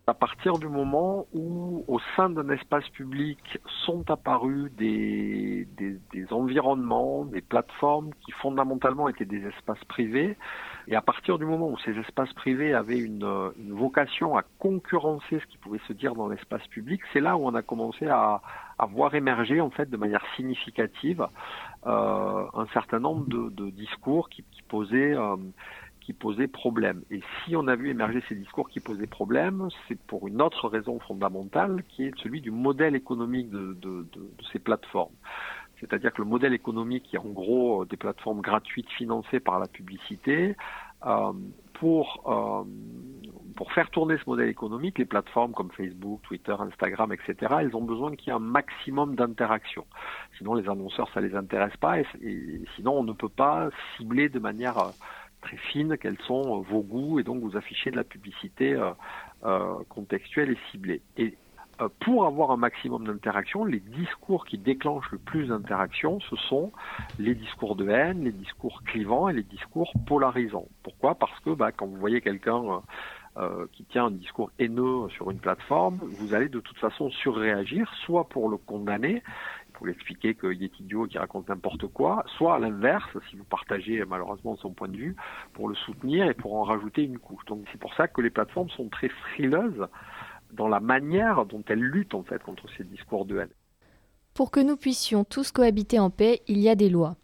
À 0.08 0.16
partir 0.16 0.58
du 0.58 0.68
moment 0.68 1.28
où, 1.32 1.86
au 1.88 2.00
sein 2.16 2.32
d'un 2.32 2.50
espace 2.50 2.90
public, 2.90 3.38
sont 3.86 4.10
apparus 4.10 4.72
des, 4.80 5.68
des, 5.78 6.00
des, 6.12 6.26
environnements, 6.34 7.26
des 7.26 7.42
plateformes 7.42 8.10
qui 8.26 8.32
fondamentalement 8.32 9.10
étaient 9.10 9.26
des 9.26 9.46
espaces 9.46 9.84
privés, 9.88 10.36
et 10.88 10.96
à 10.96 11.02
partir 11.02 11.38
du 11.38 11.46
moment 11.46 11.70
où 11.70 11.78
ces 11.80 11.98
espaces 11.98 12.32
privés 12.34 12.74
avaient 12.74 12.98
une, 12.98 13.28
une 13.60 13.74
vocation 13.74 14.38
à 14.38 14.44
concurrencer 14.58 15.40
ce 15.40 15.46
qui 15.48 15.58
pouvait 15.58 15.82
se 15.88 15.94
dire 15.94 16.16
dans 16.16 16.30
l'espace 16.30 16.66
public, 16.68 17.02
c'est 17.12 17.20
là 17.20 17.36
où 17.36 17.46
on 17.46 17.56
a 17.56 17.62
commencé 17.62 18.08
à, 18.08 18.42
à 18.80 18.86
voir 18.86 19.14
émerger 19.14 19.60
en 19.60 19.70
fait 19.70 19.90
de 19.90 19.98
manière 19.98 20.24
significative 20.36 21.28
euh, 21.86 22.46
un 22.54 22.68
certain 22.74 23.00
nombre 23.00 23.28
de, 23.28 23.50
de 23.50 23.70
discours 23.70 24.30
qui, 24.30 24.44
qui 24.52 24.62
posaient 24.62 25.16
euh, 25.16 25.36
qui 26.08 26.14
posaient 26.14 26.48
problème. 26.48 27.04
Et 27.12 27.22
si 27.44 27.58
on 27.58 27.68
a 27.68 27.76
vu 27.76 27.90
émerger 27.90 28.24
ces 28.30 28.36
discours 28.36 28.70
qui 28.70 28.80
posaient 28.80 29.08
problème, 29.08 29.68
c'est 29.88 30.00
pour 30.04 30.26
une 30.30 30.42
autre 30.42 30.70
raison 30.70 31.00
fondamentale 31.02 31.84
qui 31.90 32.06
est 32.06 32.18
celui 32.24 32.40
du 32.40 32.50
modèle 32.50 32.96
économique 32.96 33.50
de, 33.50 33.74
de, 33.74 34.08
de, 34.14 34.20
de 34.20 34.44
ces 34.54 34.60
plateformes. 34.60 35.12
C'est-à-dire 35.80 36.12
que 36.14 36.22
le 36.22 36.28
modèle 36.28 36.54
économique 36.54 37.14
est 37.14 37.20
en 37.20 37.30
gros 37.30 37.86
des 37.86 37.98
plateformes 37.98 38.42
gratuites 38.42 38.90
financées 38.92 39.40
par 39.40 39.60
la 39.60 39.68
publicité, 39.68 40.56
euh, 41.06 41.34
pour, 41.74 42.24
euh, 42.26 42.68
pour 43.56 43.72
faire 43.72 43.90
tourner 43.92 44.18
ce 44.18 44.28
modèle 44.28 44.50
économique, 44.50 44.98
les 44.98 45.06
plateformes 45.06 45.52
comme 45.52 45.70
Facebook, 45.72 46.22
Twitter, 46.24 46.56
Instagram, 46.58 47.14
etc., 47.14 47.56
elles 47.62 47.76
ont 47.76 47.84
besoin 47.84 48.16
qu'il 48.16 48.30
y 48.30 48.32
ait 48.32 48.36
un 48.36 48.40
maximum 48.40 49.16
d'interaction. 49.16 49.86
Sinon, 50.38 50.56
les 50.56 50.68
annonceurs, 50.68 51.08
ça 51.14 51.22
les 51.22 51.36
intéresse 51.36 51.78
pas, 51.78 52.00
et, 52.00 52.06
sinon, 52.76 52.94
on 52.94 53.04
ne 53.04 53.14
peut 53.14 53.30
pas 53.30 53.70
cibler 53.96 54.30
de 54.30 54.40
manière 54.40 54.78
euh, 54.80 54.90
très 55.42 55.58
fine 55.58 55.98
quels 55.98 56.20
sont 56.22 56.62
vos 56.62 56.82
goûts, 56.82 57.20
et 57.20 57.24
donc 57.24 57.44
vous 57.44 57.56
afficher 57.56 57.92
de 57.92 57.96
la 57.96 58.04
publicité 58.04 58.74
euh, 58.74 58.92
euh, 59.46 59.76
contextuelle 59.90 60.52
et 60.52 60.58
ciblée. 60.72 61.02
Euh, 61.20 61.30
pour 62.00 62.26
avoir 62.26 62.52
un 62.52 62.58
maximum 62.58 63.06
d'interaction, 63.06 63.66
les 63.66 63.80
discours 63.80 64.46
qui 64.46 64.58
déclenchent 64.58 65.12
le 65.12 65.20
plus 65.20 65.48
d'interaction, 65.48 66.20
ce 66.22 66.36
sont 66.36 66.72
les 67.20 67.36
discours 67.36 67.76
de 67.76 67.88
haine, 67.90 68.24
les 68.24 68.32
discours 68.32 68.82
clivants 68.84 69.30
et 69.30 69.34
les 69.34 69.44
discours 69.44 69.92
polarisants. 70.08 70.68
Pourquoi? 70.84 71.16
Parce 71.16 71.40
que 71.42 71.52
bah, 71.52 71.72
quand 71.72 71.86
vous 71.86 71.98
voyez 71.98 72.22
quelqu'un 72.22 72.64
euh, 72.64 72.80
euh, 73.38 73.68
qui 73.72 73.84
tient 73.86 74.06
un 74.06 74.12
discours 74.12 74.52
haineux 74.58 75.08
sur 75.10 75.30
une 75.30 75.40
plateforme, 75.40 76.00
vous 76.02 76.34
allez 76.34 76.50
de 76.50 76.60
toute 76.60 76.78
façon 76.78 77.12
surréagir, 77.12 77.92
soit 78.06 78.28
pour 78.28 78.50
le 78.50 78.58
condamner, 78.58 79.22
pour 79.74 79.86
lui 79.86 79.94
expliquer 79.94 80.34
qu'il 80.34 80.64
est 80.64 80.80
idiot 80.80 81.06
et 81.06 81.10
qu'il 81.10 81.20
raconte 81.20 81.48
n'importe 81.48 81.86
quoi, 81.86 82.24
soit 82.38 82.56
à 82.56 82.60
l'inverse, 82.60 83.16
si 83.30 83.36
vous 83.36 83.44
partagez 83.44 84.04
malheureusement 84.06 84.56
son 84.58 84.72
point 84.72 84.88
de 84.88 84.98
vue, 84.98 85.16
pour 85.54 85.70
le 85.70 85.76
soutenir 85.76 86.28
et 86.28 86.34
pour 86.34 86.56
en 86.56 86.64
rajouter 86.64 87.04
une 87.04 87.20
couche. 87.20 87.46
Donc 87.46 87.66
c'est 87.72 87.80
pour 87.80 87.94
ça 87.94 88.08
que 88.08 88.22
les 88.22 88.32
plateformes 88.32 88.70
sont 88.70 88.90
très 88.90 89.10
frileuses 89.10 89.88
dans 90.54 90.68
la 90.68 90.80
manière 90.80 91.46
dont 91.46 91.64
elles 91.68 91.80
luttent 91.80 92.14
en 92.14 92.24
fait 92.24 92.42
contre 92.42 92.66
ces 92.78 92.84
discours 92.84 93.26
de 93.26 93.40
haine. 93.40 93.50
Pour 94.34 94.52
que 94.52 94.60
nous 94.60 94.78
puissions 94.78 95.24
tous 95.24 95.52
cohabiter 95.52 96.00
en 96.00 96.10
paix, 96.10 96.42
il 96.48 96.60
y 96.60 96.70
a 96.70 96.76
des 96.76 96.90
lois. 96.90 97.16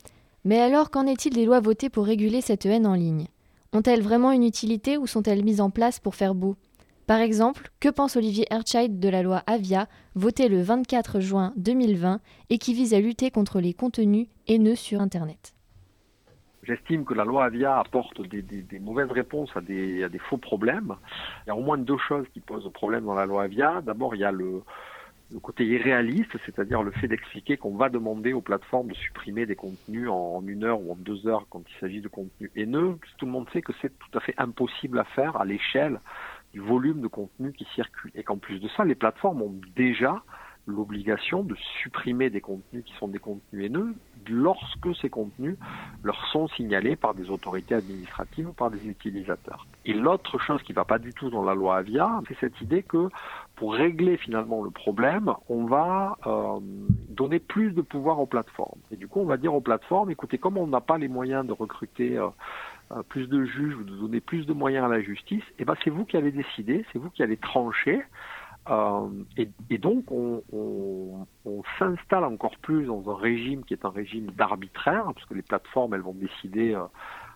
Mais 0.45 0.59
alors, 0.59 0.89
qu'en 0.89 1.05
est-il 1.05 1.33
des 1.33 1.45
lois 1.45 1.59
votées 1.59 1.89
pour 1.89 2.05
réguler 2.05 2.41
cette 2.41 2.65
haine 2.65 2.87
en 2.87 2.95
ligne? 2.95 3.27
Ont-elles 3.71 4.01
vraiment 4.01 4.31
une 4.31 4.43
utilité 4.43 4.97
ou 4.97 5.07
sont-elles 5.07 5.43
mises 5.43 5.61
en 5.61 5.69
place 5.69 5.99
pour 5.99 6.15
faire 6.15 6.35
beau? 6.35 6.55
Par 7.07 7.19
exemple, 7.19 7.71
que 7.79 7.89
pense 7.89 8.15
Olivier 8.15 8.45
Ertscheid 8.49 8.99
de 8.99 9.09
la 9.09 9.23
loi 9.23 9.43
Avia, 9.45 9.87
votée 10.15 10.47
le 10.47 10.61
24 10.61 11.19
juin 11.19 11.53
2020 11.57 12.21
et 12.49 12.57
qui 12.57 12.73
vise 12.73 12.93
à 12.93 12.99
lutter 12.99 13.29
contre 13.29 13.59
les 13.59 13.73
contenus 13.73 14.27
haineux 14.47 14.75
sur 14.75 15.01
Internet? 15.01 15.53
J'estime 16.63 17.03
que 17.03 17.13
la 17.13 17.25
loi 17.25 17.45
Avia 17.45 17.77
apporte 17.77 18.21
des, 18.21 18.79
mauvaises 18.79 19.11
réponses 19.11 19.49
à 19.55 19.61
des, 19.61 20.07
faux 20.29 20.37
problèmes. 20.37 20.95
Il 21.45 21.49
y 21.49 21.51
a 21.51 21.55
au 21.55 21.61
moins 21.61 21.77
deux 21.77 21.97
choses 21.97 22.25
qui 22.33 22.39
posent 22.39 22.71
problème 22.73 23.05
dans 23.05 23.15
la 23.15 23.25
loi 23.25 23.43
Avia. 23.43 23.81
D'abord, 23.81 24.15
il 24.15 24.21
y 24.21 24.23
a 24.23 24.31
le, 24.31 24.61
côté 25.41 25.65
irréaliste, 25.65 26.37
c'est-à-dire 26.45 26.81
le 26.83 26.91
fait 26.91 27.07
d'expliquer 27.07 27.57
qu'on 27.57 27.75
va 27.75 27.89
demander 27.89 28.33
aux 28.33 28.41
plateformes 28.41 28.89
de 28.89 28.93
supprimer 28.93 29.45
des 29.45 29.55
contenus 29.55 30.07
en, 30.07 30.37
en 30.37 30.47
une 30.47 30.63
heure 30.63 30.79
ou 30.81 30.93
en 30.93 30.95
deux 30.95 31.27
heures 31.27 31.47
quand 31.49 31.63
il 31.69 31.79
s'agit 31.79 32.01
de 32.01 32.07
contenus 32.07 32.51
haineux. 32.55 32.97
Tout 33.17 33.25
le 33.25 33.31
monde 33.31 33.49
sait 33.51 33.61
que 33.61 33.73
c'est 33.81 33.91
tout 33.99 34.17
à 34.17 34.21
fait 34.21 34.35
impossible 34.37 34.99
à 34.99 35.03
faire 35.03 35.35
à 35.35 35.45
l'échelle 35.45 35.99
du 36.53 36.59
volume 36.59 37.01
de 37.01 37.07
contenu 37.07 37.51
qui 37.51 37.67
circule. 37.75 38.11
Et 38.15 38.23
qu'en 38.23 38.37
plus 38.37 38.59
de 38.59 38.69
ça, 38.69 38.85
les 38.85 38.95
plateformes 38.95 39.41
ont 39.41 39.55
déjà 39.75 40.23
l'obligation 40.65 41.43
de 41.43 41.55
supprimer 41.81 42.29
des 42.29 42.41
contenus 42.41 42.85
qui 42.85 42.93
sont 42.93 43.07
des 43.07 43.19
contenus 43.19 43.65
haineux 43.65 43.95
lorsque 44.29 44.95
ces 45.01 45.09
contenus 45.09 45.57
leur 46.03 46.25
sont 46.27 46.47
signalés 46.49 46.95
par 46.95 47.13
des 47.13 47.29
autorités 47.29 47.75
administratives 47.75 48.49
ou 48.49 48.53
par 48.53 48.71
des 48.71 48.87
utilisateurs. 48.87 49.65
Et 49.85 49.93
l'autre 49.93 50.39
chose 50.39 50.61
qui 50.63 50.71
ne 50.71 50.75
va 50.75 50.85
pas 50.85 50.99
du 50.99 51.13
tout 51.13 51.29
dans 51.29 51.43
la 51.43 51.53
loi 51.53 51.77
Avia, 51.77 52.21
c'est 52.27 52.37
cette 52.39 52.59
idée 52.61 52.83
que 52.83 53.09
pour 53.55 53.73
régler 53.73 54.17
finalement 54.17 54.63
le 54.63 54.71
problème, 54.71 55.33
on 55.49 55.65
va 55.65 56.17
euh, 56.25 56.59
donner 57.09 57.39
plus 57.39 57.71
de 57.71 57.81
pouvoir 57.81 58.19
aux 58.19 58.25
plateformes. 58.25 58.79
Et 58.91 58.95
du 58.95 59.07
coup, 59.07 59.19
on 59.19 59.25
va 59.25 59.37
dire 59.37 59.53
aux 59.53 59.61
plateformes, 59.61 60.09
écoutez, 60.09 60.37
comme 60.37 60.57
on 60.57 60.67
n'a 60.67 60.81
pas 60.81 60.97
les 60.97 61.07
moyens 61.07 61.45
de 61.45 61.53
recruter 61.53 62.17
euh, 62.17 62.29
plus 63.09 63.27
de 63.27 63.45
juges 63.45 63.75
ou 63.75 63.83
de 63.83 63.95
donner 63.95 64.19
plus 64.19 64.45
de 64.45 64.53
moyens 64.53 64.85
à 64.85 64.87
la 64.87 65.01
justice, 65.01 65.43
eh 65.59 65.65
ben 65.65 65.75
c'est 65.83 65.89
vous 65.89 66.05
qui 66.05 66.17
allez 66.17 66.31
décider, 66.31 66.85
c'est 66.91 66.99
vous 66.99 67.09
qui 67.09 67.23
allez 67.23 67.37
trancher 67.37 68.01
euh, 68.69 69.09
et, 69.69 69.77
donc, 69.77 70.05
on, 70.11 71.25
s'installe 71.79 72.23
encore 72.23 72.57
plus 72.57 72.85
dans 72.85 73.09
un 73.09 73.15
régime 73.15 73.63
qui 73.63 73.73
est 73.73 73.85
un 73.85 73.89
régime 73.89 74.27
d'arbitraire, 74.31 75.03
parce 75.05 75.25
que 75.25 75.33
les 75.33 75.41
plateformes, 75.41 75.93
elles 75.93 76.01
vont 76.01 76.13
décider 76.13 76.73
euh, 76.73 76.83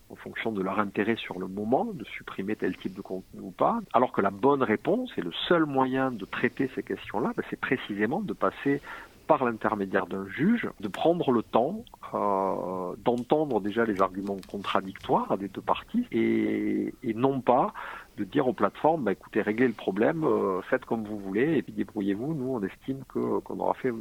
en 0.10 0.16
fonction 0.16 0.52
de 0.52 0.62
leur 0.62 0.80
intérêt 0.80 1.16
sur 1.16 1.40
le 1.40 1.48
moment 1.48 1.86
de 1.86 2.06
supprimer 2.06 2.56
tel 2.56 2.76
type 2.78 2.96
de 2.96 3.02
contenu 3.02 3.42
ou 3.42 3.52
pas, 3.52 3.80
alors 3.94 4.12
que 4.12 4.22
la 4.22 4.32
bonne 4.32 4.64
réponse 4.64 5.12
et 5.18 5.22
le 5.22 5.32
seul 5.48 5.66
moyen 5.66 6.12
de 6.12 6.26
traiter 6.26 6.70
ces 6.76 6.84
questions-là, 6.84 7.34
ben, 7.36 7.44
c'est 7.50 7.60
précisément 7.60 8.22
de 8.22 8.34
passer 8.34 8.82
par 9.28 9.44
l'intermédiaire 9.44 10.08
d'un 10.08 10.26
juge, 10.28 10.70
de 10.80 10.88
prendre 10.88 11.32
le 11.32 11.44
temps 11.44 11.84
euh, 12.14 12.96
d'entendre 13.04 13.60
déjà 13.60 13.84
les 13.84 14.02
arguments 14.02 14.38
contradictoires 14.50 15.38
des 15.38 15.50
deux 15.50 15.62
parties 15.62 16.06
et, 16.12 16.94
et 17.04 17.14
non 17.14 17.42
pas 17.42 17.74
de 18.18 18.24
dire 18.24 18.48
aux 18.48 18.54
plateformes, 18.54 19.04
bah, 19.04 19.12
écoutez, 19.12 19.42
réglez 19.42 19.68
le 19.68 19.74
problème, 19.74 20.24
euh, 20.24 20.62
faites 20.64 20.86
comme 20.86 21.06
vous 21.06 21.20
voulez, 21.20 21.58
et 21.58 21.62
puis 21.62 21.74
débrouillez-vous. 21.74 22.34
Nous, 22.34 22.54
on 22.54 22.64
estime 22.64 23.04
qu'on 23.14 23.60
aura 23.60 23.76
fait 23.76 23.92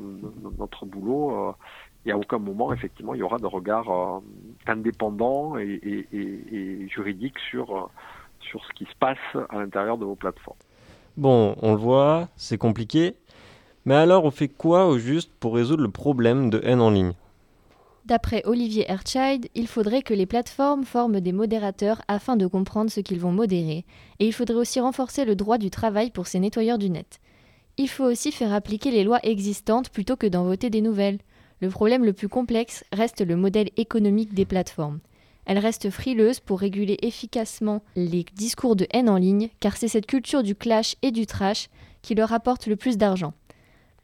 notre 0.59 0.87
boulot. 0.87 1.49
Euh, 1.49 1.53
et 2.07 2.13
à 2.13 2.19
aucun 2.19 2.39
moment, 2.39 2.73
effectivement, 2.73 3.15
il 3.15 3.19
y 3.19 3.23
aura 3.23 3.39
de 3.39 3.47
regard 3.47 3.91
euh, 3.91 4.21
indépendant 4.67 5.59
et, 5.59 6.07
et, 6.13 6.89
juridique 6.89 7.39
sur, 7.51 7.91
sur 8.41 8.65
ce 8.65 8.73
qui 8.75 8.85
se 8.85 8.95
passe 8.99 9.19
à 9.51 9.59
l'intérieur 9.59 9.99
de 9.99 10.05
vos 10.05 10.15
plateformes. 10.15 10.57
Bon, 11.17 11.57
on 11.63 11.73
le 11.73 11.79
voit, 11.79 12.29
c'est 12.37 12.59
compliqué. 12.59 13.17
Mais 13.85 13.95
alors, 13.95 14.25
on 14.25 14.31
fait 14.31 14.49
quoi 14.49 14.87
au 14.87 14.99
juste 14.99 15.33
pour 15.39 15.55
résoudre 15.55 15.83
le 15.83 15.91
problème 15.91 16.49
de 16.49 16.61
haine 16.65 16.81
en 16.81 16.91
ligne? 16.91 17.13
D'après 18.07 18.43
Olivier 18.45 18.89
Ertscheid, 18.89 19.49
il 19.57 19.67
faudrait 19.67 20.03
que 20.03 20.15
les 20.15 20.27
plateformes 20.27 20.85
forment 20.85 21.19
des 21.19 21.33
modérateurs 21.33 22.03
afin 22.07 22.37
de 22.37 22.47
comprendre 22.47 22.89
ce 22.89 23.01
qu'ils 23.01 23.19
vont 23.19 23.33
modérer, 23.33 23.85
et 24.21 24.27
il 24.29 24.33
faudrait 24.33 24.55
aussi 24.55 24.79
renforcer 24.79 25.25
le 25.25 25.35
droit 25.35 25.59
du 25.59 25.71
travail 25.71 26.13
pour 26.13 26.29
ces 26.29 26.39
nettoyeurs 26.39 26.79
du 26.79 26.89
net. 26.89 27.19
Il 27.79 27.89
faut 27.89 28.05
aussi 28.05 28.31
faire 28.31 28.53
appliquer 28.53 28.93
les 28.93 29.03
lois 29.03 29.19
existantes 29.25 29.91
plutôt 29.91 30.15
que 30.15 30.29
d'en 30.29 30.45
voter 30.45 30.71
des 30.71 30.83
nouvelles. 30.83 31.19
Le 31.61 31.69
problème 31.69 32.05
le 32.05 32.13
plus 32.13 32.29
complexe 32.29 32.85
reste 32.93 33.27
le 33.27 33.35
modèle 33.35 33.71
économique 33.77 34.35
des 34.35 34.45
plateformes. 34.45 35.01
Elles 35.45 35.59
restent 35.59 35.91
frileuses 35.91 36.39
pour 36.39 36.61
réguler 36.61 36.99
efficacement 37.03 37.83
les 37.97 38.25
discours 38.37 38.77
de 38.77 38.87
haine 38.93 39.09
en 39.09 39.17
ligne, 39.17 39.49
car 39.59 39.77
c'est 39.77 39.89
cette 39.89 40.07
culture 40.07 40.45
du 40.45 40.55
clash 40.55 40.95
et 41.03 41.11
du 41.11 41.27
trash 41.27 41.71
qui 42.03 42.15
leur 42.15 42.33
apporte 42.33 42.69
le 42.69 42.77
plus 42.77 42.99
d'argent. 42.99 43.35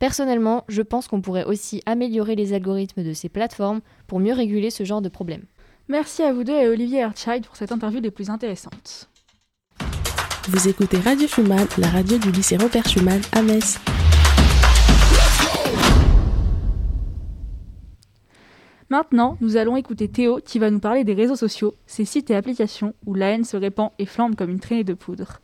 Personnellement, 0.02 0.64
je 0.66 0.82
pense 0.82 1.06
qu'on 1.06 1.20
pourrait 1.20 1.44
aussi 1.44 1.80
améliorer 1.86 2.34
les 2.34 2.54
algorithmes 2.54 3.04
de 3.04 3.12
ces 3.12 3.28
plateformes 3.28 3.82
pour 4.08 4.18
mieux 4.18 4.32
réguler 4.32 4.70
ce 4.70 4.82
genre 4.82 5.00
de 5.00 5.08
problème. 5.08 5.44
Merci 5.86 6.24
à 6.24 6.32
vous 6.32 6.42
deux 6.42 6.56
et 6.56 6.66
Olivier 6.66 6.98
Ertscheid 6.98 7.46
pour 7.46 7.54
cette 7.54 7.70
interview 7.70 8.00
des 8.00 8.10
plus 8.10 8.28
intéressantes. 8.28 9.08
Vous 10.48 10.68
écoutez 10.68 10.98
Radio 10.98 11.28
Schumann, 11.28 11.68
la 11.78 11.86
radio 11.86 12.18
du 12.18 12.32
lycée 12.32 12.56
Robert 12.56 12.88
Schumann 12.88 13.20
à 13.30 13.42
Metz. 13.42 13.78
Maintenant, 18.88 19.36
nous 19.40 19.56
allons 19.56 19.76
écouter 19.76 20.08
Théo 20.08 20.40
qui 20.44 20.58
va 20.58 20.72
nous 20.72 20.80
parler 20.80 21.04
des 21.04 21.14
réseaux 21.14 21.36
sociaux, 21.36 21.76
ces 21.86 22.04
sites 22.04 22.28
et 22.32 22.34
applications 22.34 22.92
où 23.06 23.14
la 23.14 23.28
haine 23.28 23.44
se 23.44 23.56
répand 23.56 23.92
et 24.00 24.06
flambe 24.06 24.34
comme 24.34 24.50
une 24.50 24.58
traînée 24.58 24.82
de 24.82 24.94
poudre. 24.94 25.38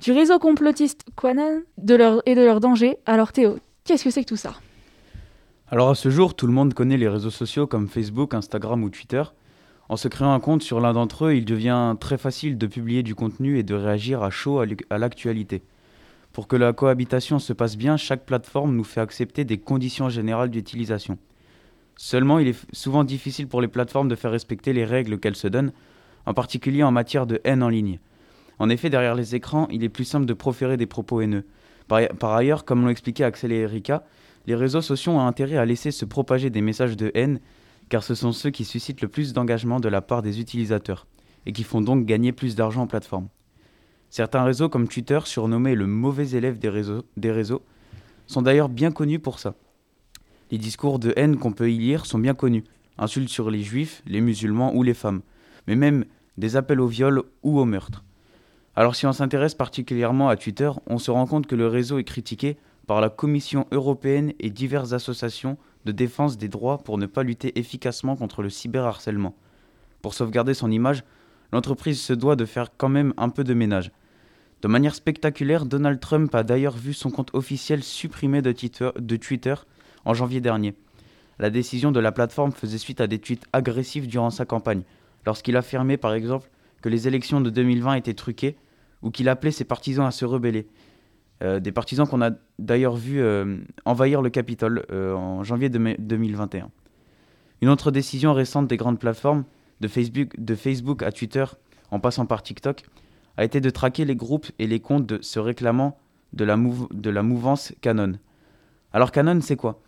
Du 0.00 0.12
réseau 0.12 0.38
complotiste 0.38 1.04
de 1.78 1.94
leur, 1.94 2.22
et 2.24 2.34
de 2.34 2.42
leurs 2.42 2.60
dangers, 2.60 2.96
alors 3.04 3.32
Théo, 3.32 3.58
Qu'est-ce 3.86 4.04
que 4.04 4.10
c'est 4.10 4.24
que 4.24 4.28
tout 4.30 4.36
ça? 4.36 4.54
Alors 5.68 5.90
à 5.90 5.94
ce 5.94 6.08
jour, 6.08 6.34
tout 6.34 6.46
le 6.46 6.54
monde 6.54 6.72
connaît 6.72 6.96
les 6.96 7.06
réseaux 7.06 7.28
sociaux 7.28 7.66
comme 7.66 7.86
Facebook, 7.86 8.32
Instagram 8.32 8.82
ou 8.82 8.88
Twitter. 8.88 9.22
En 9.90 9.98
se 9.98 10.08
créant 10.08 10.32
un 10.32 10.40
compte 10.40 10.62
sur 10.62 10.80
l'un 10.80 10.94
d'entre 10.94 11.26
eux, 11.26 11.34
il 11.34 11.44
devient 11.44 11.94
très 12.00 12.16
facile 12.16 12.56
de 12.56 12.66
publier 12.66 13.02
du 13.02 13.14
contenu 13.14 13.58
et 13.58 13.62
de 13.62 13.74
réagir 13.74 14.22
à 14.22 14.30
chaud 14.30 14.64
à 14.88 14.96
l'actualité. 14.98 15.62
Pour 16.32 16.48
que 16.48 16.56
la 16.56 16.72
cohabitation 16.72 17.38
se 17.38 17.52
passe 17.52 17.76
bien, 17.76 17.98
chaque 17.98 18.24
plateforme 18.24 18.74
nous 18.74 18.84
fait 18.84 19.02
accepter 19.02 19.44
des 19.44 19.58
conditions 19.58 20.08
générales 20.08 20.48
d'utilisation. 20.48 21.18
Seulement, 21.98 22.38
il 22.38 22.48
est 22.48 22.74
souvent 22.74 23.04
difficile 23.04 23.48
pour 23.48 23.60
les 23.60 23.68
plateformes 23.68 24.08
de 24.08 24.16
faire 24.16 24.30
respecter 24.30 24.72
les 24.72 24.86
règles 24.86 25.20
qu'elles 25.20 25.36
se 25.36 25.46
donnent, 25.46 25.72
en 26.24 26.32
particulier 26.32 26.82
en 26.84 26.90
matière 26.90 27.26
de 27.26 27.38
haine 27.44 27.62
en 27.62 27.68
ligne. 27.68 28.00
En 28.58 28.70
effet, 28.70 28.88
derrière 28.88 29.14
les 29.14 29.34
écrans, 29.34 29.68
il 29.70 29.84
est 29.84 29.90
plus 29.90 30.06
simple 30.06 30.24
de 30.24 30.32
proférer 30.32 30.78
des 30.78 30.86
propos 30.86 31.20
haineux. 31.20 31.44
Par, 31.88 32.32
ailleurs, 32.32 32.64
comme 32.64 32.82
l'ont 32.82 32.88
expliqué 32.88 33.24
Axel 33.24 33.52
et 33.52 33.60
Erika, 33.60 34.04
les 34.46 34.54
réseaux 34.54 34.82
sociaux 34.82 35.12
ont 35.12 35.26
intérêt 35.26 35.56
à 35.56 35.64
laisser 35.64 35.90
se 35.90 36.04
propager 36.04 36.50
des 36.50 36.60
messages 36.60 36.96
de 36.96 37.10
haine, 37.14 37.40
car 37.88 38.02
ce 38.02 38.14
sont 38.14 38.32
ceux 38.32 38.50
qui 38.50 38.64
suscitent 38.64 39.02
le 39.02 39.08
plus 39.08 39.32
d'engagement 39.32 39.80
de 39.80 39.88
la 39.88 40.00
part 40.00 40.22
des 40.22 40.40
utilisateurs, 40.40 41.06
et 41.46 41.52
qui 41.52 41.62
font 41.62 41.80
donc 41.80 42.06
gagner 42.06 42.32
plus 42.32 42.56
d'argent 42.56 42.82
en 42.82 42.86
plateforme. 42.86 43.28
Certains 44.10 44.44
réseaux 44.44 44.68
comme 44.68 44.88
Twitter, 44.88 45.20
surnommés 45.24 45.74
le 45.74 45.86
mauvais 45.86 46.30
élève 46.30 46.58
des 46.58 47.30
réseaux 47.30 47.62
sont 48.26 48.42
d'ailleurs 48.42 48.68
bien 48.68 48.90
connus 48.90 49.18
pour 49.18 49.38
ça. 49.38 49.54
Les 50.50 50.58
discours 50.58 50.98
de 50.98 51.12
haine 51.16 51.36
qu'on 51.36 51.52
peut 51.52 51.70
y 51.70 51.78
lire 51.78 52.06
sont 52.06 52.18
bien 52.18 52.34
connus, 52.34 52.64
insultes 52.98 53.28
sur 53.28 53.50
les 53.50 53.62
juifs, 53.62 54.02
les 54.06 54.20
musulmans 54.20 54.74
ou 54.74 54.82
les 54.82 54.94
femmes. 54.94 55.22
Mais 55.66 55.76
même 55.76 56.04
des 56.38 56.56
appels 56.56 56.80
au 56.80 56.86
viol 56.86 57.22
ou 57.42 57.58
au 57.58 57.64
meurtre. 57.64 58.04
Alors 58.76 58.96
si 58.96 59.06
on 59.06 59.12
s'intéresse 59.12 59.54
particulièrement 59.54 60.28
à 60.28 60.36
Twitter, 60.36 60.70
on 60.88 60.98
se 60.98 61.12
rend 61.12 61.26
compte 61.26 61.46
que 61.46 61.54
le 61.54 61.68
réseau 61.68 61.98
est 61.98 62.04
critiqué 62.04 62.56
par 62.88 63.00
la 63.00 63.08
Commission 63.08 63.66
européenne 63.70 64.32
et 64.40 64.50
diverses 64.50 64.92
associations 64.92 65.56
de 65.84 65.92
défense 65.92 66.38
des 66.38 66.48
droits 66.48 66.78
pour 66.78 66.98
ne 66.98 67.06
pas 67.06 67.22
lutter 67.22 67.56
efficacement 67.58 68.16
contre 68.16 68.42
le 68.42 68.50
cyberharcèlement. 68.50 69.36
Pour 70.02 70.14
sauvegarder 70.14 70.54
son 70.54 70.72
image, 70.72 71.04
l'entreprise 71.52 72.00
se 72.00 72.12
doit 72.12 72.34
de 72.34 72.44
faire 72.44 72.76
quand 72.76 72.88
même 72.88 73.14
un 73.16 73.28
peu 73.28 73.44
de 73.44 73.54
ménage. 73.54 73.92
De 74.60 74.68
manière 74.68 74.94
spectaculaire, 74.94 75.66
Donald 75.66 76.00
Trump 76.00 76.34
a 76.34 76.42
d'ailleurs 76.42 76.76
vu 76.76 76.94
son 76.94 77.10
compte 77.10 77.30
officiel 77.32 77.82
supprimé 77.82 78.42
de 78.42 78.50
Twitter, 79.16 79.54
en 80.04 80.14
janvier 80.14 80.40
dernier. 80.40 80.74
La 81.38 81.50
décision 81.50 81.92
de 81.92 82.00
la 82.00 82.12
plateforme 82.12 82.52
faisait 82.52 82.78
suite 82.78 83.00
à 83.00 83.06
des 83.06 83.18
tweets 83.18 83.46
agressifs 83.52 84.08
durant 84.08 84.30
sa 84.30 84.46
campagne, 84.46 84.82
lorsqu'il 85.26 85.56
affirmait 85.56 85.96
par 85.96 86.12
exemple 86.12 86.50
que 86.82 86.88
les 86.88 87.08
élections 87.08 87.40
de 87.40 87.50
2020 87.50 87.94
étaient 87.94 88.14
truquées 88.14 88.56
ou 89.04 89.10
qu'il 89.10 89.28
appelait 89.28 89.52
ses 89.52 89.64
partisans 89.64 90.06
à 90.06 90.10
se 90.10 90.24
rebeller. 90.24 90.66
Euh, 91.42 91.60
des 91.60 91.72
partisans 91.72 92.08
qu'on 92.08 92.22
a 92.22 92.30
d'ailleurs 92.58 92.96
vu 92.96 93.20
euh, 93.20 93.58
envahir 93.84 94.22
le 94.22 94.30
Capitole 94.30 94.86
euh, 94.90 95.14
en 95.14 95.44
janvier 95.44 95.68
2021. 95.68 96.70
Une 97.60 97.68
autre 97.68 97.90
décision 97.90 98.32
récente 98.32 98.66
des 98.66 98.76
grandes 98.76 98.98
plateformes, 98.98 99.44
de 99.80 99.88
Facebook, 99.88 100.32
de 100.38 100.54
Facebook 100.54 101.02
à 101.02 101.12
Twitter, 101.12 101.44
en 101.90 102.00
passant 102.00 102.26
par 102.26 102.42
TikTok, 102.42 102.84
a 103.36 103.44
été 103.44 103.60
de 103.60 103.70
traquer 103.70 104.04
les 104.04 104.16
groupes 104.16 104.46
et 104.58 104.66
les 104.66 104.80
comptes 104.80 105.06
de, 105.06 105.20
se 105.22 105.38
réclamant 105.38 105.98
de 106.32 106.44
la, 106.44 106.56
de 106.56 107.10
la 107.10 107.22
mouvance 107.22 107.72
Canon. 107.80 108.14
Alors 108.92 109.12
Canon, 109.12 109.40
c'est 109.40 109.56
quoi? 109.56 109.82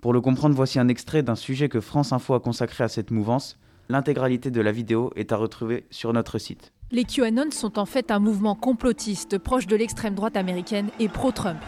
Pour 0.00 0.12
le 0.12 0.20
comprendre, 0.20 0.54
voici 0.54 0.78
un 0.78 0.88
extrait 0.88 1.22
d'un 1.22 1.34
sujet 1.34 1.68
que 1.68 1.80
France 1.80 2.12
Info 2.12 2.34
a 2.34 2.40
consacré 2.40 2.84
à 2.84 2.88
cette 2.88 3.10
mouvance. 3.10 3.58
L'intégralité 3.88 4.50
de 4.50 4.60
la 4.60 4.70
vidéo 4.70 5.12
est 5.16 5.32
à 5.32 5.36
retrouver 5.36 5.86
sur 5.90 6.12
notre 6.12 6.38
site. 6.38 6.73
Les 6.92 7.04
QAnon 7.04 7.50
sont 7.50 7.78
en 7.78 7.86
fait 7.86 8.10
un 8.10 8.18
mouvement 8.18 8.54
complotiste 8.54 9.38
proche 9.38 9.66
de 9.66 9.74
l'extrême 9.74 10.14
droite 10.14 10.36
américaine 10.36 10.90
et 11.00 11.08
pro-Trump. 11.08 11.58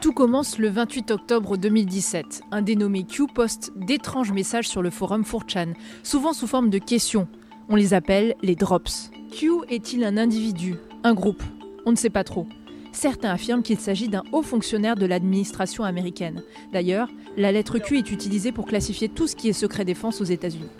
Tout 0.00 0.12
commence 0.12 0.58
le 0.58 0.68
28 0.68 1.10
octobre 1.10 1.56
2017. 1.56 2.42
Un 2.50 2.62
dénommé 2.62 3.04
Q 3.04 3.26
poste 3.26 3.72
d'étranges 3.76 4.32
messages 4.32 4.68
sur 4.68 4.80
le 4.80 4.90
forum 4.90 5.22
4chan, 5.22 5.74
souvent 6.02 6.32
sous 6.32 6.46
forme 6.46 6.70
de 6.70 6.78
questions. 6.78 7.28
On 7.68 7.76
les 7.76 7.92
appelle 7.92 8.34
les 8.42 8.54
drops. 8.54 9.10
Q 9.32 9.50
est-il 9.68 10.04
un 10.04 10.16
individu 10.16 10.76
Un 11.04 11.14
groupe? 11.14 11.42
On 11.84 11.90
ne 11.90 11.96
sait 11.96 12.10
pas 12.10 12.24
trop. 12.24 12.46
Certains 12.92 13.30
affirment 13.30 13.62
qu'il 13.62 13.78
s'agit 13.78 14.08
d'un 14.08 14.22
haut 14.32 14.42
fonctionnaire 14.42 14.96
de 14.96 15.06
l'administration 15.06 15.82
américaine. 15.84 16.42
D'ailleurs, 16.72 17.08
la 17.36 17.50
lettre 17.50 17.78
Q 17.78 17.98
est 17.98 18.12
utilisée 18.12 18.52
pour 18.52 18.66
classifier 18.66 19.08
tout 19.08 19.26
ce 19.26 19.34
qui 19.34 19.48
est 19.48 19.54
secret 19.54 19.84
défense 19.84 20.20
aux 20.20 20.24
États-Unis. 20.24 20.70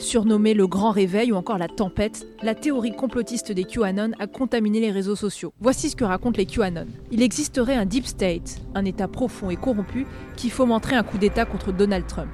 Surnommée 0.00 0.54
le 0.54 0.66
Grand 0.66 0.92
Réveil 0.92 1.30
ou 1.30 1.36
encore 1.36 1.58
la 1.58 1.68
Tempête, 1.68 2.26
la 2.42 2.54
théorie 2.54 2.96
complotiste 2.96 3.52
des 3.52 3.64
QAnon 3.64 4.12
a 4.18 4.26
contaminé 4.26 4.80
les 4.80 4.90
réseaux 4.90 5.14
sociaux. 5.14 5.52
Voici 5.60 5.90
ce 5.90 5.96
que 5.96 6.04
racontent 6.04 6.38
les 6.38 6.46
QAnon. 6.46 6.86
Il 7.10 7.22
existerait 7.22 7.74
un 7.74 7.84
Deep 7.84 8.06
State, 8.06 8.62
un 8.74 8.86
État 8.86 9.08
profond 9.08 9.50
et 9.50 9.56
corrompu, 9.56 10.06
qui 10.36 10.48
fomenterait 10.48 10.96
un 10.96 11.02
coup 11.02 11.18
d'État 11.18 11.44
contre 11.44 11.70
Donald 11.70 12.06
Trump. 12.06 12.30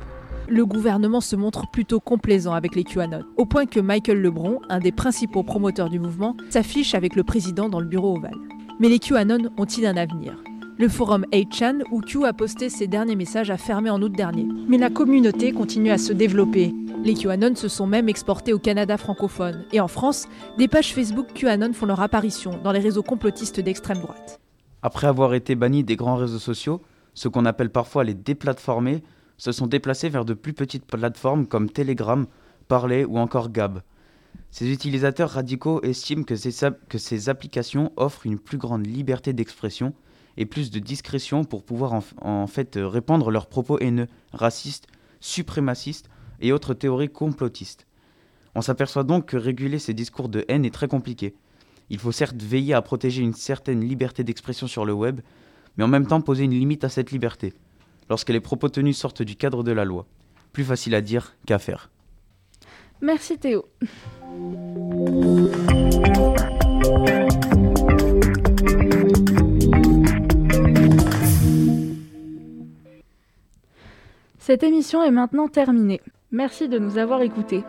Le 0.48 0.64
gouvernement 0.64 1.20
se 1.20 1.34
montre 1.34 1.68
plutôt 1.72 1.98
complaisant 1.98 2.54
avec 2.54 2.76
les 2.76 2.84
QAnon, 2.84 3.24
au 3.36 3.46
point 3.46 3.66
que 3.66 3.80
Michael 3.80 4.22
Lebron, 4.22 4.60
un 4.68 4.78
des 4.78 4.92
principaux 4.92 5.42
promoteurs 5.42 5.90
du 5.90 5.98
mouvement, 5.98 6.36
s'affiche 6.50 6.94
avec 6.94 7.16
le 7.16 7.24
président 7.24 7.68
dans 7.68 7.80
le 7.80 7.86
bureau 7.86 8.16
ovale. 8.16 8.38
Mais 8.78 8.88
les 8.88 9.00
QAnon 9.00 9.50
ont-ils 9.58 9.86
un 9.86 9.96
avenir? 9.96 10.36
Le 10.78 10.88
forum 10.88 11.24
8chan, 11.32 11.82
où 11.90 12.00
Q 12.00 12.26
a 12.26 12.32
posté 12.32 12.68
ses 12.68 12.86
derniers 12.86 13.16
messages, 13.16 13.50
a 13.50 13.56
fermé 13.56 13.88
en 13.88 14.02
août 14.02 14.12
dernier. 14.12 14.46
Mais 14.68 14.76
la 14.76 14.90
communauté 14.90 15.52
continue 15.52 15.90
à 15.90 15.98
se 15.98 16.12
développer. 16.12 16.74
Les 17.02 17.14
QAnon 17.14 17.54
se 17.54 17.68
sont 17.68 17.86
même 17.86 18.08
exportés 18.08 18.52
au 18.52 18.58
Canada 18.58 18.98
francophone. 18.98 19.64
Et 19.72 19.80
en 19.80 19.88
France, 19.88 20.28
des 20.58 20.68
pages 20.68 20.92
Facebook 20.92 21.28
QAnon 21.34 21.72
font 21.72 21.86
leur 21.86 22.00
apparition 22.00 22.58
dans 22.62 22.72
les 22.72 22.80
réseaux 22.80 23.02
complotistes 23.02 23.60
d'extrême 23.60 23.98
droite. 23.98 24.40
Après 24.82 25.06
avoir 25.06 25.34
été 25.34 25.54
bannis 25.54 25.84
des 25.84 25.96
grands 25.96 26.16
réseaux 26.16 26.38
sociaux, 26.38 26.82
ce 27.14 27.28
qu'on 27.28 27.46
appelle 27.46 27.70
parfois 27.70 28.04
les 28.04 28.14
déplatformés, 28.14 29.02
se 29.38 29.52
sont 29.52 29.66
déplacés 29.66 30.08
vers 30.08 30.24
de 30.24 30.34
plus 30.34 30.52
petites 30.52 30.84
plateformes 30.84 31.46
comme 31.46 31.70
Telegram, 31.70 32.26
Parler 32.68 33.04
ou 33.04 33.18
encore 33.18 33.50
Gab. 33.50 33.80
Ces 34.50 34.70
utilisateurs 34.70 35.30
radicaux 35.30 35.80
estiment 35.82 36.24
que 36.24 36.36
ces 36.36 37.28
applications 37.28 37.92
offrent 37.96 38.26
une 38.26 38.38
plus 38.38 38.58
grande 38.58 38.86
liberté 38.86 39.32
d'expression 39.32 39.94
et 40.36 40.46
plus 40.46 40.70
de 40.70 40.78
discrétion 40.78 41.44
pour 41.44 41.64
pouvoir 41.64 42.02
en, 42.20 42.46
fait 42.46 42.76
euh, 42.76 42.86
répandre 42.86 43.30
leurs 43.30 43.46
propos 43.46 43.78
haineux, 43.80 44.06
racistes, 44.32 44.86
suprémacistes 45.20 46.08
et 46.40 46.52
autres 46.52 46.74
théories 46.74 47.08
complotistes. 47.08 47.86
On 48.54 48.62
s'aperçoit 48.62 49.04
donc 49.04 49.26
que 49.26 49.36
réguler 49.36 49.78
ces 49.78 49.94
discours 49.94 50.28
de 50.28 50.44
haine 50.48 50.64
est 50.64 50.74
très 50.74 50.88
compliqué. 50.88 51.34
Il 51.90 51.98
faut 51.98 52.12
certes 52.12 52.42
veiller 52.42 52.74
à 52.74 52.82
protéger 52.82 53.22
une 53.22 53.34
certaine 53.34 53.80
liberté 53.80 54.24
d'expression 54.24 54.66
sur 54.66 54.84
le 54.84 54.92
web, 54.92 55.20
mais 55.76 55.84
en 55.84 55.88
même 55.88 56.06
temps 56.06 56.20
poser 56.20 56.44
une 56.44 56.58
limite 56.58 56.84
à 56.84 56.88
cette 56.88 57.12
liberté, 57.12 57.52
lorsque 58.08 58.30
les 58.30 58.40
propos 58.40 58.68
tenus 58.68 58.98
sortent 58.98 59.22
du 59.22 59.36
cadre 59.36 59.62
de 59.62 59.72
la 59.72 59.84
loi. 59.84 60.06
Plus 60.52 60.64
facile 60.64 60.94
à 60.94 61.00
dire 61.00 61.36
qu'à 61.46 61.58
faire. 61.58 61.90
Merci 63.00 63.38
Théo. 63.38 63.66
Cette 74.46 74.62
émission 74.62 75.02
est 75.02 75.10
maintenant 75.10 75.48
terminée. 75.48 76.00
Merci 76.30 76.68
de 76.68 76.78
nous 76.78 76.98
avoir 76.98 77.20
écoutés. 77.22 77.64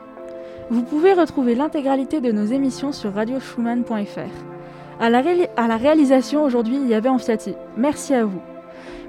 Vous 0.69 0.83
pouvez 0.83 1.13
retrouver 1.13 1.55
l'intégralité 1.55 2.21
de 2.21 2.31
nos 2.31 2.45
émissions 2.45 2.91
sur 2.91 3.15
radioschumann.fr. 3.15 4.99
À 4.99 5.09
la, 5.09 5.77
réalisation 5.77 6.43
aujourd'hui, 6.43 6.75
il 6.75 6.87
y 6.87 6.93
avait 6.93 7.09
Amfiati. 7.09 7.55
Merci 7.77 8.13
à 8.13 8.25
vous. 8.25 8.41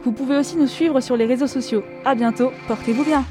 Vous 0.03 0.13
pouvez 0.13 0.39
aussi 0.39 0.57
nous 0.57 0.67
suivre 0.67 1.03
sur 1.03 1.19
les 1.19 1.27
réseaux 1.27 1.47
sociaux. 1.47 1.85
À 2.07 2.15
bientôt, 2.15 2.53
portez-vous 2.69 3.05
bien. 3.05 3.23